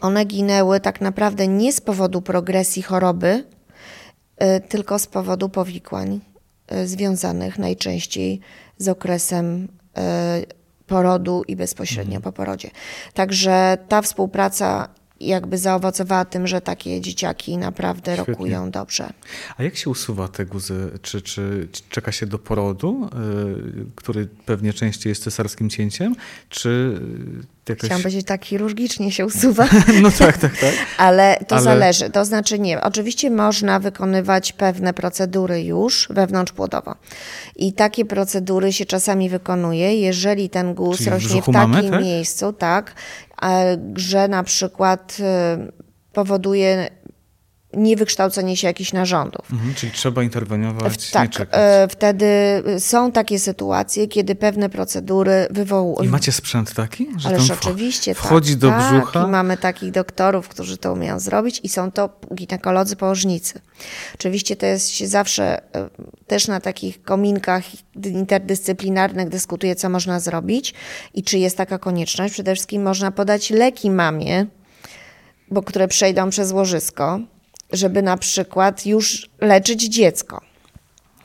[0.00, 3.44] one ginęły tak naprawdę nie z powodu progresji choroby,
[4.42, 6.20] Y, tylko z powodu powikłań
[6.72, 8.40] y, związanych najczęściej
[8.78, 9.66] z okresem y,
[10.86, 12.22] porodu i bezpośrednio mhm.
[12.22, 12.70] po porodzie.
[13.14, 14.88] Także ta współpraca
[15.26, 18.32] jakby zaowocowała tym, że takie dzieciaki naprawdę Świetnie.
[18.34, 19.12] rokują dobrze.
[19.56, 20.90] A jak się usuwa te guzy?
[21.02, 23.08] Czy, czy, czeka się do porodu,
[23.76, 26.14] yy, który pewnie częściej jest cesarskim cięciem,
[26.48, 27.00] czy
[27.68, 27.84] Jakoś...
[27.84, 29.68] Chciałam powiedzieć, tak chirurgicznie się usuwa.
[30.02, 30.74] no tak, tak, tak.
[30.98, 31.64] Ale to Ale...
[31.64, 32.10] zależy.
[32.10, 32.80] To znaczy nie.
[32.80, 36.94] Oczywiście można wykonywać pewne procedury już wewnątrzpłodowo.
[37.56, 41.90] I takie procedury się czasami wykonuje, jeżeli ten guz Czyli rośnie w, w takim mamy,
[41.90, 42.02] tak?
[42.02, 42.94] miejscu, tak,
[43.96, 45.72] że na przykład y,
[46.12, 46.88] powoduje
[47.74, 49.52] niewykształcenie się jakichś narządów.
[49.52, 52.26] Mhm, czyli trzeba interweniować, tak, e, wtedy
[52.78, 56.08] są takie sytuacje, kiedy pewne procedury wywołują.
[56.08, 57.08] I macie sprzęt taki?
[57.16, 59.24] Że Ależ oczywiście, wchodzi tak, do tak, brzucha?
[59.24, 63.60] I mamy takich doktorów, którzy to umieją zrobić i są to ginekolodzy położnicy.
[64.14, 65.88] Oczywiście to jest się zawsze e,
[66.26, 67.64] też na takich kominkach
[68.04, 70.74] interdyscyplinarnych dyskutuje, co można zrobić
[71.14, 72.32] i czy jest taka konieczność.
[72.34, 74.46] Przede wszystkim można podać leki mamie,
[75.50, 77.20] bo które przejdą przez łożysko
[77.72, 80.40] żeby na przykład już leczyć dziecko.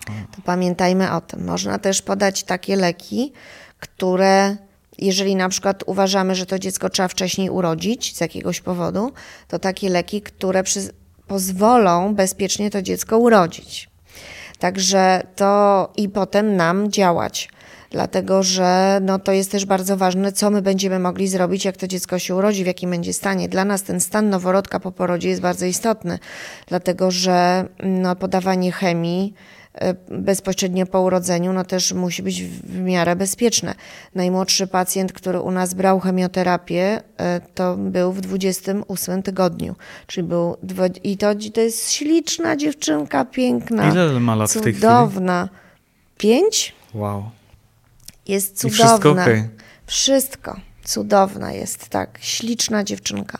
[0.07, 1.45] To pamiętajmy o tym.
[1.45, 3.33] Można też podać takie leki,
[3.79, 4.57] które,
[4.97, 9.11] jeżeli na przykład uważamy, że to dziecko trzeba wcześniej urodzić z jakiegoś powodu,
[9.47, 10.79] to takie leki, które przy,
[11.27, 13.89] pozwolą bezpiecznie to dziecko urodzić.
[14.59, 17.49] Także to i potem nam działać
[17.91, 21.87] dlatego że no, to jest też bardzo ważne, co my będziemy mogli zrobić, jak to
[21.87, 23.49] dziecko się urodzi, w jakim będzie stanie.
[23.49, 26.19] Dla nas ten stan noworodka po porodzie jest bardzo istotny,
[26.67, 29.33] dlatego że no, podawanie chemii
[29.73, 33.75] e, bezpośrednio po urodzeniu, no też musi być w miarę bezpieczne.
[34.15, 39.75] Najmłodszy pacjent, który u nas brał chemioterapię, e, to był w 28 tygodniu,
[40.07, 40.57] czyli był,
[41.03, 45.07] i to, to jest śliczna dziewczynka, piękna, Ile ma lat cudowna.
[45.07, 45.67] w tej chwili?
[46.17, 46.73] Pięć?
[46.93, 47.23] Wow.
[48.27, 48.85] Jest cudowna.
[48.85, 49.49] I wszystko, okay.
[49.85, 53.37] wszystko cudowna jest, tak, śliczna dziewczynka.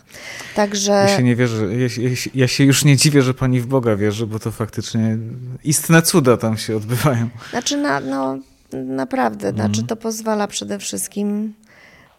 [0.56, 0.92] Także...
[0.92, 3.96] Ja się nie wierzę, ja, ja, ja, się już nie dziwię, że pani w Boga
[3.96, 5.18] wierzy, bo to faktycznie
[5.64, 7.30] istne cuda tam się odbywają.
[7.50, 8.38] Znaczy, na, no,
[8.74, 9.56] naprawdę, mm.
[9.56, 11.54] znaczy to pozwala przede wszystkim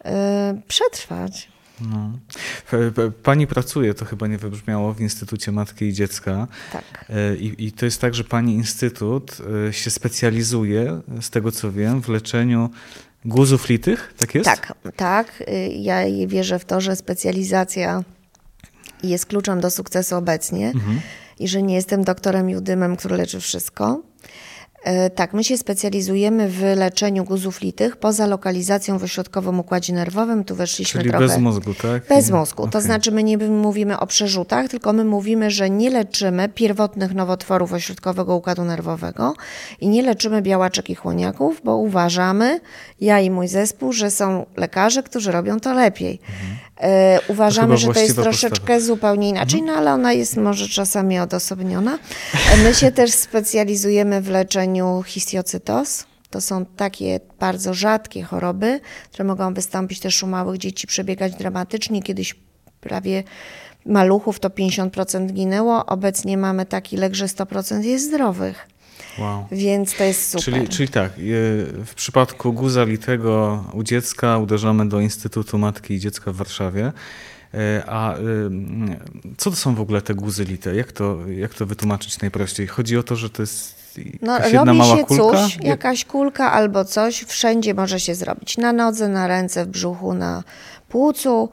[0.05, 0.11] yy,
[0.67, 1.49] przetrwać.
[1.81, 2.11] No.
[3.23, 6.47] Pani pracuje, to chyba nie wybrzmiało, w Instytucie Matki i Dziecka.
[6.73, 7.05] Tak.
[7.09, 9.37] E, I, I, to jest tak, że Pani Instytut
[9.69, 12.69] e, się specjalizuje, z tego co wiem, w leczeniu
[13.25, 14.45] guzów litych, tak jest?
[14.45, 15.43] Tak, tak.
[15.79, 18.03] Ja wierzę w to, że specjalizacja
[19.03, 21.01] jest kluczem do sukcesu obecnie mhm.
[21.39, 24.01] i że nie jestem doktorem Judymem, który leczy wszystko.
[24.83, 30.43] E, tak, my się specjalizujemy w leczeniu guzów litych poza lokalizacją w ośrodkowym układzie nerwowym.
[30.43, 31.27] Tu weszliśmy Czyli trochę...
[31.27, 32.07] bez mózgu, tak?
[32.07, 32.63] Bez mózgu.
[32.63, 32.71] Okay.
[32.71, 37.73] To znaczy my nie mówimy o przerzutach, tylko my mówimy, że nie leczymy pierwotnych nowotworów
[37.73, 39.33] ośrodkowego układu nerwowego
[39.79, 42.59] i nie leczymy białaczek i chłoniaków, bo uważamy,
[43.01, 46.19] ja i mój zespół, że są lekarze, którzy robią to lepiej.
[46.29, 46.57] Mhm.
[46.79, 48.79] E, uważamy, to że to jest troszeczkę postawa.
[48.79, 51.99] zupełnie inaczej, no ale ona jest może czasami odosobniona.
[52.53, 56.05] E, my się też specjalizujemy w leczeniu histiocytoz.
[56.29, 58.79] To są takie bardzo rzadkie choroby,
[59.11, 62.03] które mogą wystąpić też u małych dzieci, przebiegać dramatycznie.
[62.03, 62.35] Kiedyś
[62.81, 63.23] prawie
[63.85, 65.85] maluchów to 50% ginęło.
[65.85, 68.67] Obecnie mamy taki lek, że 100% jest zdrowych.
[69.21, 69.45] Wow.
[69.51, 70.43] Więc to jest super.
[70.43, 71.11] Czyli, czyli tak,
[71.85, 76.91] w przypadku guza litego u dziecka uderzamy do Instytutu Matki i Dziecka w Warszawie.
[77.53, 78.15] E, a
[79.37, 80.75] co to są w ogóle te guzy lite?
[80.75, 82.67] Jak to, jak to wytłumaczyć najprościej?
[82.67, 83.79] Chodzi o to, że to jest
[84.21, 85.37] no, jedna mała się kulka?
[85.37, 88.57] Coś, jakaś kulka albo coś, wszędzie może się zrobić.
[88.57, 90.43] Na nodze, na ręce, w brzuchu, na
[90.89, 91.49] płucu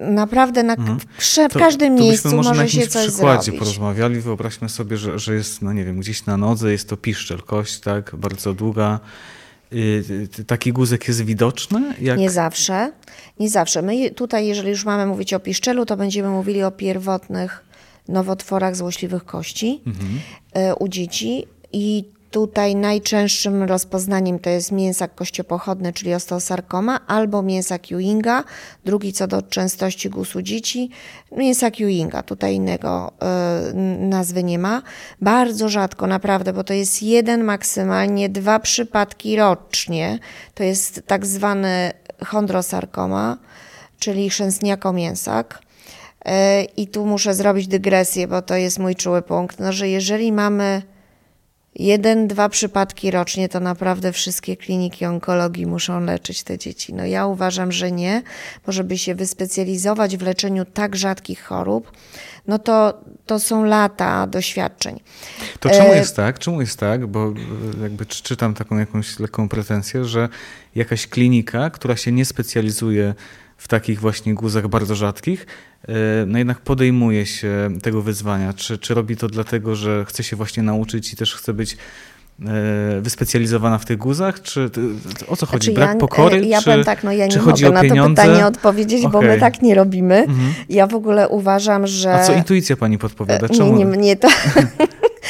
[0.00, 1.00] naprawdę na, mhm.
[1.00, 1.04] w,
[1.50, 3.60] w każdym to, to miejscu może, może się coś przykładzie zrobić.
[3.60, 4.20] porozmawiali.
[4.20, 7.80] Wyobraźmy sobie, że, że jest, no nie wiem, gdzieś na nodze jest to piszczel, kość,
[7.80, 9.00] tak, bardzo długa.
[9.72, 11.94] y, taki guzek jest widoczny?
[12.00, 12.18] Jak...
[12.18, 12.92] Nie zawsze.
[13.40, 13.82] Nie zawsze.
[13.82, 17.64] My tutaj, jeżeli już mamy mówić o piszczelu, to będziemy mówili o pierwotnych
[18.08, 20.20] nowotworach złośliwych kości mhm.
[20.70, 22.04] Y, u dzieci i
[22.34, 28.44] Tutaj najczęstszym rozpoznaniem to jest mięsak kościopochodny, czyli osteosarkoma, albo mięsak Ewinga.
[28.84, 30.90] Drugi co do częstości gusu dzieci,
[31.36, 32.22] mięsak Ewinga.
[32.22, 33.12] Tutaj innego
[33.70, 34.82] y, nazwy nie ma.
[35.20, 40.18] Bardzo rzadko, naprawdę, bo to jest jeden, maksymalnie dwa przypadki rocznie.
[40.54, 41.92] To jest tak zwany
[42.26, 43.38] chondrosarkoma,
[43.98, 45.58] czyli chrzęstniako-mięsak.
[46.28, 46.30] Y,
[46.76, 50.93] I tu muszę zrobić dygresję, bo to jest mój czuły punkt, no, że jeżeli mamy
[51.76, 56.94] jeden, dwa przypadki rocznie, to naprawdę wszystkie kliniki onkologii muszą leczyć te dzieci.
[56.94, 58.22] No ja uważam, że nie,
[58.66, 61.92] bo żeby się wyspecjalizować w leczeniu tak rzadkich chorób,
[62.46, 65.00] no to, to są lata doświadczeń.
[65.60, 66.38] To czemu e, jest tak?
[66.38, 67.06] Czemu jest tak?
[67.06, 67.26] Bo
[67.78, 70.28] e, jakby czytam taką jakąś lekką pretensję, że
[70.74, 73.14] jakaś klinika, która się nie specjalizuje
[73.56, 75.46] w takich właśnie guzach bardzo rzadkich,
[76.26, 78.52] no jednak podejmuje się tego wyzwania.
[78.52, 81.76] Czy, czy robi to dlatego, że chce się właśnie nauczyć i też chce być
[82.46, 84.42] e, wyspecjalizowana w tych guzach?
[84.42, 84.70] Czy
[85.28, 85.64] o co chodzi?
[85.64, 86.46] Znaczy, Brak ja, pokory?
[86.46, 89.12] Ja czy, powiem tak, no ja nie mogę na to pytanie odpowiedzieć, okay.
[89.12, 90.16] bo my tak nie robimy.
[90.16, 90.54] Mhm.
[90.68, 92.14] Ja w ogóle uważam, że...
[92.14, 93.48] A co intuicja pani podpowiada?
[93.48, 93.76] Czemu?
[93.76, 94.28] Nie, nie, nie to...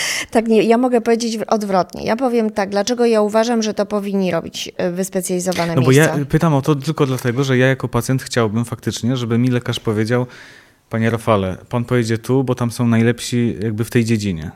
[0.30, 2.04] tak, nie, ja mogę powiedzieć odwrotnie.
[2.04, 6.06] Ja powiem tak, dlaczego ja uważam, że to powinni robić e, wyspecjalizowane no miejsca.
[6.06, 9.38] No bo ja pytam o to tylko dlatego, że ja jako pacjent chciałbym faktycznie, żeby
[9.38, 10.26] mi lekarz powiedział,
[10.90, 14.50] panie Rafale, pan pojedzie tu, bo tam są najlepsi jakby w tej dziedzinie.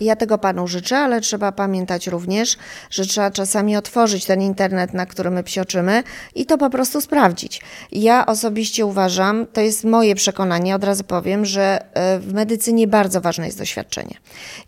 [0.00, 2.56] Ja tego panu życzę, ale trzeba pamiętać również,
[2.90, 6.02] że trzeba czasami otworzyć ten internet, na którym my psioczymy
[6.34, 7.60] i to po prostu sprawdzić.
[7.92, 13.20] Ja osobiście uważam, to jest moje przekonanie, od razu powiem, że e, w medycynie bardzo
[13.20, 14.14] ważne jest doświadczenie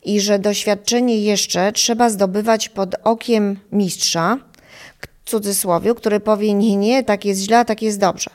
[0.05, 4.39] i że doświadczenie jeszcze trzeba zdobywać pod okiem mistrza,
[5.25, 8.31] cudzysłowie, który powie nie, nie, tak jest źle, tak jest dobrze.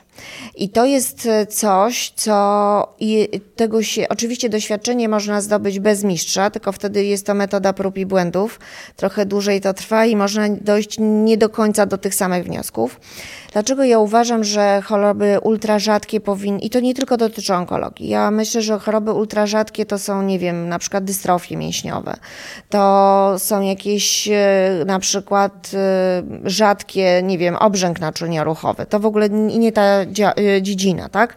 [0.54, 2.96] I to jest e, coś, co
[3.56, 8.06] tego się, oczywiście doświadczenie można zdobyć bez mistrza, tylko wtedy jest to metoda prób i
[8.06, 8.60] błędów.
[8.96, 13.00] Trochę dłużej to trwa i można dojść nie do końca do tych samych wniosków.
[13.52, 18.62] Dlaczego ja uważam, że choroby ultrarzadkie powinny, i to nie tylko dotyczy onkologii, ja myślę,
[18.62, 22.16] że choroby ultrarzadkie to są, nie wiem, na przykład dystrofie mięśniowe,
[22.68, 29.28] to są jakieś e, na przykład e, rzadkie, nie wiem, obrzęk naczynioruchowy, to w ogóle
[29.30, 30.05] nie ta
[30.62, 31.34] dziedzina, tak?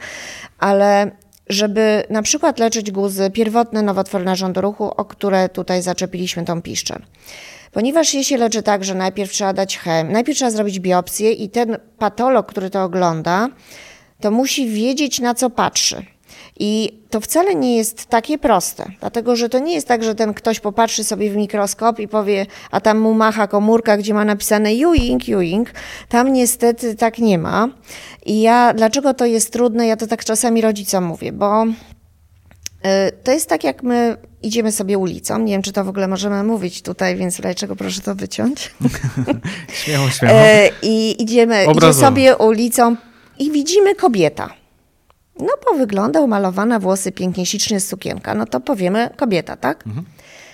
[0.60, 1.12] Ale
[1.50, 7.02] żeby na przykład leczyć guzy, pierwotne nowotwory narządu ruchu, o które tutaj zaczepiliśmy tą piszczel.
[7.72, 11.50] Ponieważ je się leczy tak, że najpierw trzeba dać chem, najpierw trzeba zrobić biopsję i
[11.50, 13.50] ten patolog, który to ogląda,
[14.22, 16.06] to musi wiedzieć na co patrzy.
[16.60, 20.34] I to wcale nie jest takie proste, dlatego że to nie jest tak, że ten
[20.34, 24.70] ktoś popatrzy sobie w mikroskop i powie, a tam mu macha komórka, gdzie ma napisane
[24.70, 25.72] Ewing, Ewing.
[26.10, 27.70] Tam niestety tak nie ma.
[28.26, 31.72] I ja, dlaczego to jest trudne, ja to tak czasami rodzicom mówię, bo y,
[33.24, 35.40] to jest tak, jak my idziemy sobie ulicą.
[35.40, 38.76] Nie wiem, czy to w ogóle możemy mówić tutaj, więc dlaczego proszę to wyciąć.
[39.84, 40.40] śmiało, śmiało.
[40.40, 42.96] Y, I idziemy idzie sobie ulicą
[43.40, 44.59] i widzimy kobieta.
[45.40, 49.88] No bo wygląda umalowana, włosy pięknie, ślicznie sukienka, no to powiemy kobieta, tak?
[49.88, 50.06] Mhm.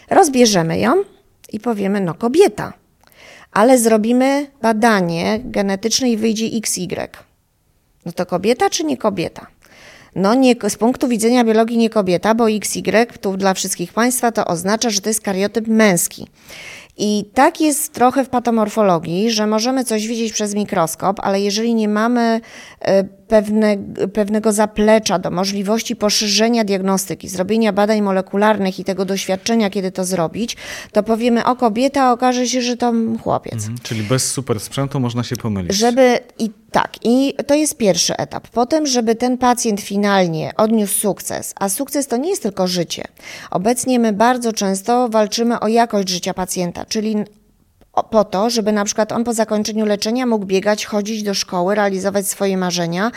[0.09, 1.03] Rozbierzemy ją
[1.51, 2.73] i powiemy, no kobieta.
[3.51, 6.88] Ale zrobimy badanie genetyczne i wyjdzie XY.
[8.05, 9.47] No to kobieta czy nie kobieta?
[10.15, 14.45] No nie, z punktu widzenia biologii nie kobieta, bo XY tu dla wszystkich Państwa to
[14.45, 16.27] oznacza, że to jest kariotyp męski.
[16.97, 21.87] I tak jest trochę w patomorfologii, że możemy coś widzieć przez mikroskop, ale jeżeli nie
[21.87, 22.41] mamy
[22.81, 23.77] e, pewne,
[24.13, 30.57] pewnego zaplecza do możliwości poszerzenia diagnostyki, zrobienia badań molekularnych i tego doświadczenia, kiedy to zrobić,
[30.91, 32.93] to powiemy o kobieta, a okaże się, że to
[33.23, 33.53] chłopiec.
[33.53, 35.75] Mhm, czyli bez super sprzętu można się pomylić.
[35.75, 38.47] Żeby i tak, i to jest pierwszy etap.
[38.47, 43.03] Potem, żeby ten pacjent finalnie odniósł sukces, a sukces to nie jest tylko życie.
[43.51, 47.15] Obecnie my bardzo często walczymy o jakość życia pacjenta, czyli
[48.03, 52.27] po to, żeby na przykład on po zakończeniu leczenia mógł biegać, chodzić do szkoły, realizować
[52.27, 53.11] swoje marzenia,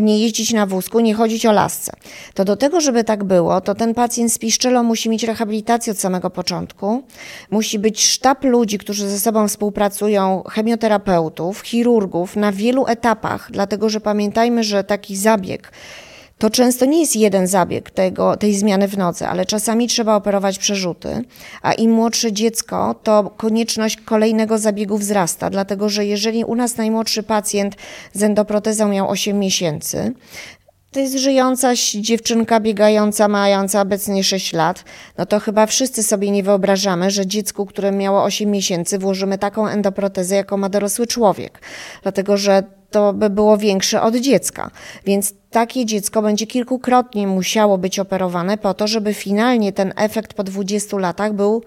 [0.00, 1.92] nie jeździć na wózku, nie chodzić o lasce.
[2.34, 5.98] To do tego, żeby tak było, to ten pacjent z piszczelą musi mieć rehabilitację od
[5.98, 7.02] samego początku.
[7.50, 14.00] Musi być sztab ludzi, którzy ze sobą współpracują, chemioterapeutów, chirurgów na wielu etapach, dlatego że
[14.00, 15.72] pamiętajmy, że taki zabieg
[16.40, 20.58] to często nie jest jeden zabieg tego, tej zmiany w nodze, ale czasami trzeba operować
[20.58, 21.24] przerzuty,
[21.62, 27.22] a im młodsze dziecko, to konieczność kolejnego zabiegu wzrasta, dlatego że jeżeli u nas najmłodszy
[27.22, 27.76] pacjent
[28.12, 30.12] z endoprotezą miał 8 miesięcy,
[30.90, 34.84] to jest żyjąca dziewczynka biegająca, mająca obecnie 6 lat,
[35.18, 39.68] no to chyba wszyscy sobie nie wyobrażamy, że dziecku, które miało 8 miesięcy, włożymy taką
[39.68, 41.60] endoprotezę, jaką ma dorosły człowiek.
[42.02, 44.70] Dlatego, że to by było większe od dziecka.
[45.06, 50.44] Więc takie dziecko będzie kilkukrotnie musiało być operowane po to, żeby finalnie ten efekt po
[50.44, 51.62] 20 latach był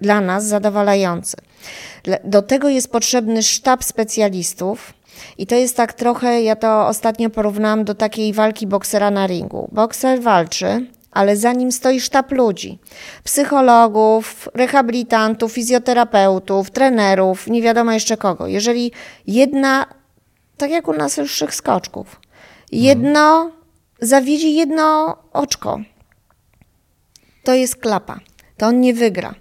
[0.00, 1.36] dla nas zadowalający.
[2.24, 4.92] Do tego jest potrzebny sztab specjalistów,
[5.38, 9.68] i to jest tak trochę, ja to ostatnio porównałam do takiej walki boksera na ringu.
[9.72, 12.78] Bokser walczy, ale za nim stoi sztab ludzi:
[13.24, 18.46] psychologów, rehabilitantów, fizjoterapeutów, trenerów, nie wiadomo jeszcze kogo.
[18.46, 18.92] Jeżeli
[19.26, 19.86] jedna,
[20.56, 22.20] tak jak u nas wyższych skoczków,
[22.72, 23.52] jedno mhm.
[24.00, 25.80] zawiedzi jedno oczko,
[27.44, 28.20] to jest klapa.
[28.56, 29.34] To on nie wygra.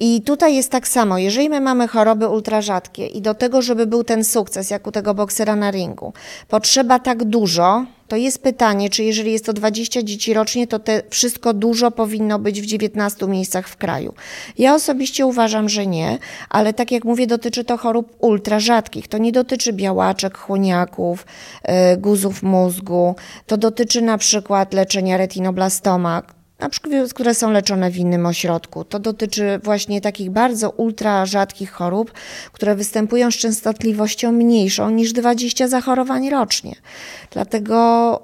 [0.00, 4.04] I tutaj jest tak samo, jeżeli my mamy choroby ultrarzadkie i do tego, żeby był
[4.04, 6.12] ten sukces, jak u tego boksera na ringu,
[6.48, 11.02] potrzeba tak dużo, to jest pytanie, czy jeżeli jest to 20 dzieci rocznie, to te
[11.10, 14.14] wszystko dużo powinno być w 19 miejscach w kraju.
[14.58, 16.18] Ja osobiście uważam, że nie,
[16.50, 19.08] ale tak jak mówię, dotyczy to chorób ultra rzadkich.
[19.08, 21.26] To nie dotyczy białaczek, chłoniaków,
[21.68, 23.14] yy, guzów mózgu.
[23.46, 26.22] To dotyczy na przykład leczenia retinoblastoma,
[26.58, 28.84] na przykład, które są leczone w innym ośrodku.
[28.84, 32.12] To dotyczy właśnie takich bardzo ultra rzadkich chorób,
[32.52, 36.74] które występują z częstotliwością mniejszą niż 20 zachorowań rocznie.
[37.30, 38.22] Dlatego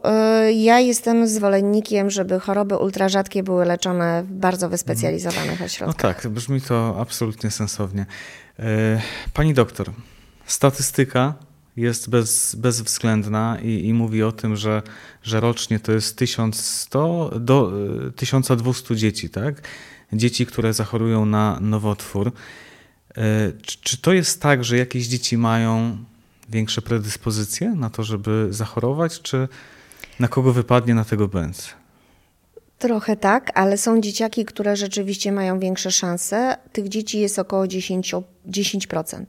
[0.49, 6.05] y, ja jestem zwolennikiem, żeby choroby ultra rzadkie były leczone w bardzo wyspecjalizowanych ośrodkach.
[6.05, 8.07] No tak, brzmi to absolutnie sensownie.
[8.61, 8.65] Y,
[9.35, 9.91] pani doktor,
[10.47, 11.35] statystyka
[11.77, 14.83] jest bez, bezwzględna i, i mówi o tym, że,
[15.23, 17.73] że rocznie to jest 1100 do
[18.17, 19.69] 1200 dzieci, tak?
[20.13, 22.33] Dzieci, które zachorują na nowotwór.
[23.17, 25.97] E, czy, to jest tak, że jakieś dzieci mają
[26.49, 29.49] większe predyspozycje na to, żeby zachorować, czy
[30.21, 31.75] na kogo wypadnie, na tego bęc?
[32.79, 36.57] Trochę tak, ale są dzieciaki, które rzeczywiście mają większe szanse.
[36.73, 38.15] Tych dzieci jest około 10,
[38.49, 39.25] 10%.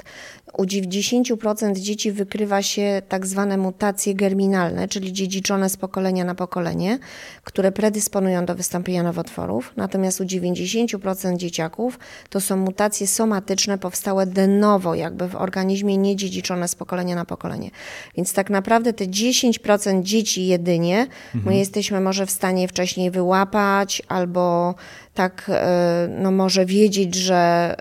[0.57, 6.99] U 10% dzieci wykrywa się tak zwane mutacje germinalne, czyli dziedziczone z pokolenia na pokolenie,
[7.43, 9.73] które predysponują do wystąpienia nowotworów.
[9.77, 11.99] Natomiast u 90% dzieciaków
[12.29, 17.69] to są mutacje somatyczne powstałe de novo, jakby w organizmie niedziedziczone z pokolenia na pokolenie.
[18.17, 21.45] Więc tak naprawdę te 10% dzieci jedynie mhm.
[21.45, 24.75] my jesteśmy może w stanie wcześniej wyłapać albo
[25.13, 27.75] tak e, no może wiedzieć, że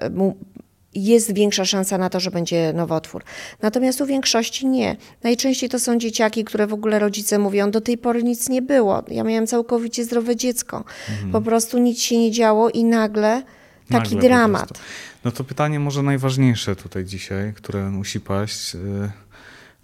[0.94, 3.24] jest większa szansa na to, że będzie nowotwór.
[3.62, 4.96] Natomiast u większości nie.
[5.22, 9.02] Najczęściej to są dzieciaki, które w ogóle rodzice mówią, do tej pory nic nie było.
[9.08, 10.84] Ja miałem całkowicie zdrowe dziecko.
[11.10, 11.32] Mhm.
[11.32, 13.42] Po prostu nic się nie działo i nagle
[13.88, 14.80] taki nagle dramat.
[15.24, 18.74] No to pytanie może najważniejsze tutaj dzisiaj, które musi paść.
[18.74, 19.10] Y,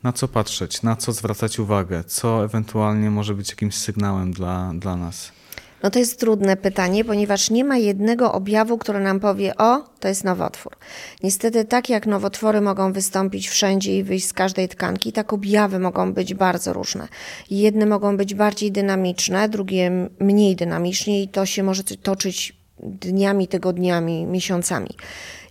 [0.03, 4.97] na co patrzeć, na co zwracać uwagę, co ewentualnie może być jakimś sygnałem dla, dla
[4.97, 5.33] nas?
[5.87, 10.09] No to jest trudne pytanie, ponieważ nie ma jednego objawu, który nam powie, o, to
[10.09, 10.77] jest nowotwór.
[11.23, 16.13] Niestety, tak jak nowotwory mogą wystąpić wszędzie i wyjść z każdej tkanki, tak objawy mogą
[16.13, 17.09] być bardzo różne.
[17.51, 24.27] Jedne mogą być bardziej dynamiczne, drugie mniej dynamicznie i to się może toczyć dniami, tygodniami,
[24.27, 24.91] miesiącami.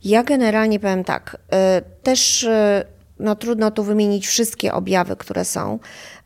[0.04, 1.38] Ja generalnie powiem tak,
[1.80, 2.86] y, też y,
[3.20, 5.80] no, trudno tu wymienić wszystkie objawy, które są,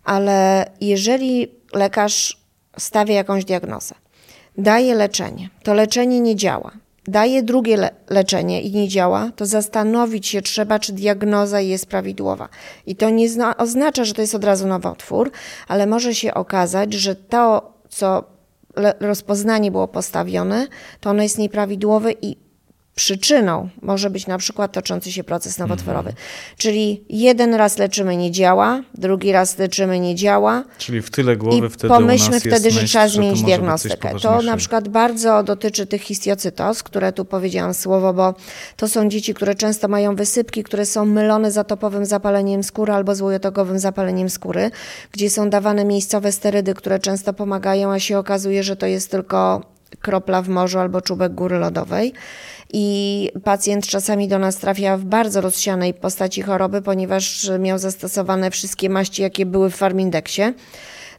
[0.04, 2.39] ale jeżeli lekarz
[2.80, 3.96] stawia jakąś diagnozę,
[4.58, 6.72] daje leczenie, to leczenie nie działa,
[7.08, 12.50] daje drugie le leczenie i nie działa, to zastanowić się trzeba, czy diagnoza jest prawidłowa.
[12.86, 13.28] I to nie
[13.58, 15.32] oznacza, że to jest od razu nowotwór,
[15.68, 18.24] ale może się okazać, że to, co
[19.00, 20.68] rozpoznanie było postawione,
[21.00, 22.49] to ono jest nieprawidłowe i
[23.00, 26.10] przyczyną może być na przykład toczący się proces nowotworowy.
[26.10, 26.26] Mhm.
[26.58, 30.64] Czyli jeden raz leczymy nie działa, drugi raz leczymy nie działa.
[30.78, 34.20] Czyli w tyle głowy i wtedy pomyślmy wtedy, że trzeba zmienić że diagnostykę.
[34.22, 38.34] To na przykład bardzo dotyczy tych histiocytoz, które tu powiedziałam słowo, bo
[38.78, 43.16] to są dzieci, które często mają wysypki, które są mylone z atopowym zapaleniem skóry albo
[43.16, 44.72] złojotokowym zapaleniem skóry,
[45.12, 49.62] gdzie są dawane miejscowe sterydy, które często pomagają, a się okazuje, że to jest tylko
[50.02, 52.14] kropla w morzu albo czubek góry lodowej
[52.74, 58.90] i pacjent czasami do nas trafia w bardzo rozsianej postaci choroby, ponieważ miał zastosowane wszystkie
[58.90, 60.42] maści, jakie były w farmindeksie,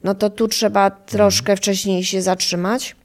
[0.05, 2.97] no to tu trzeba troszkę wcześniej się zatrzymać.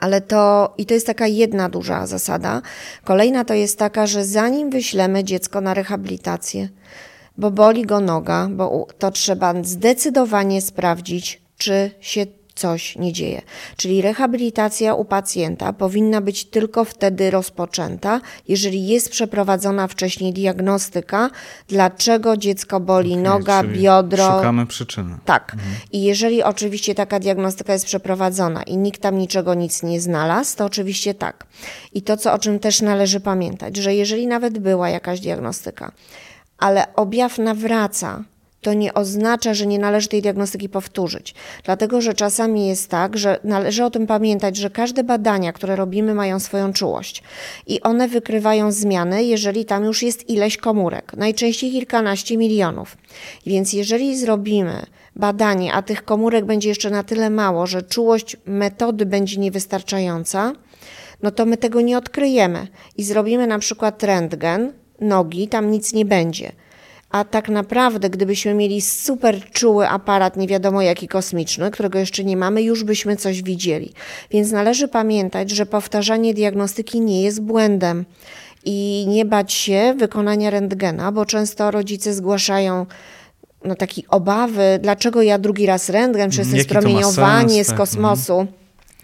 [0.00, 2.62] Ale to, i to jest taka jedna duża zasada.
[3.04, 6.68] Kolejna to jest taka, że zanim wyślemy dziecko na rehabilitację,
[7.38, 12.26] bo boli go noga, bo to trzeba zdecydowanie sprawdzić, czy się
[12.58, 13.42] coś nie dzieje.
[13.76, 21.30] Czyli rehabilitacja u pacjenta powinna być tylko wtedy rozpoczęta, jeżeli jest przeprowadzona wcześniej diagnostyka,
[21.68, 24.36] dlaczego dziecko boli Okej, noga, biodro.
[24.36, 25.16] Szukamy przyczyny.
[25.24, 25.56] Tak.
[25.92, 30.64] I jeżeli oczywiście taka diagnostyka jest przeprowadzona i nikt tam niczego nic nie znalazł, to
[30.64, 31.46] oczywiście tak.
[31.92, 35.92] I to, co, o czym też należy pamiętać, że jeżeli nawet była jakaś diagnostyka,
[36.58, 38.24] ale objaw nawraca,
[38.60, 41.34] to nie oznacza, że nie należy tej diagnostyki powtórzyć.
[41.64, 46.14] Dlatego, że czasami jest tak, że należy o tym pamiętać, że każde badania, które robimy,
[46.14, 47.22] mają swoją czułość
[47.66, 52.96] i one wykrywają zmiany, jeżeli tam już jest ileś komórek, najczęściej kilkanaście milionów.
[53.46, 54.86] Więc jeżeli zrobimy
[55.16, 60.52] badanie, a tych komórek będzie jeszcze na tyle mało, że czułość metody będzie niewystarczająca,
[61.22, 66.04] no to my tego nie odkryjemy i zrobimy na przykład rentgen nogi, tam nic nie
[66.04, 66.52] będzie.
[67.10, 72.36] A tak naprawdę, gdybyśmy mieli super czuły aparat, nie wiadomo jaki kosmiczny, którego jeszcze nie
[72.36, 73.92] mamy, już byśmy coś widzieli.
[74.30, 78.04] Więc należy pamiętać, że powtarzanie diagnostyki nie jest błędem
[78.64, 82.86] i nie bać się wykonania rentgena, bo często rodzice zgłaszają
[83.64, 88.46] no, takie obawy, dlaczego ja drugi raz rentgen, to jest promieniowanie z tak, kosmosu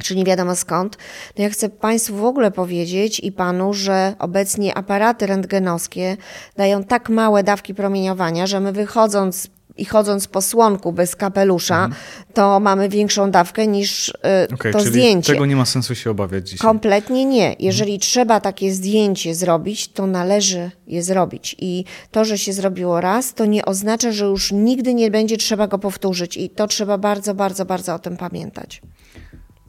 [0.02, 0.98] czy nie wiadomo skąd,
[1.38, 6.16] no ja chcę Państwu w ogóle powiedzieć i Panu, że obecnie aparaty rentgenowskie
[6.56, 11.88] dają tak małe dawki promieniowania, że my wychodząc i chodząc po słonku bez kapelusza,
[12.34, 14.12] to mamy większą dawkę niż y,
[14.54, 15.32] Okej, to czyli zdjęcie.
[15.32, 16.68] tego nie ma sensu się obawiać dzisiaj.
[16.68, 17.56] Kompletnie nie.
[17.58, 21.56] Jeżeli trzeba takie zdjęcie zrobić, to należy je zrobić.
[21.58, 25.66] I to, że się zrobiło raz, to nie oznacza, że już nigdy nie będzie trzeba
[25.66, 26.36] go powtórzyć.
[26.36, 28.82] I to trzeba bardzo, bardzo, bardzo o tym pamiętać.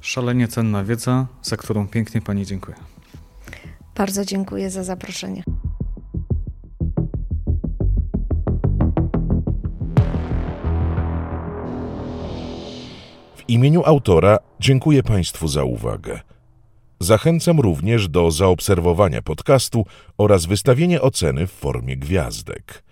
[0.06, 2.78] Szalenie cenna wiedza, za którą pięknie Pani dziękuję.
[3.96, 5.44] Bardzo dziękuję za zaproszenie.
[13.36, 16.20] W imieniu autora dziękuję Państwu za uwagę.
[17.00, 19.86] Zachęcam również do zaobserwowania podcastu
[20.18, 22.84] oraz wystawienia oceny w formie gwiazdek.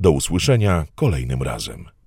[0.00, 1.99] Do usłyszenia kolejnym razem.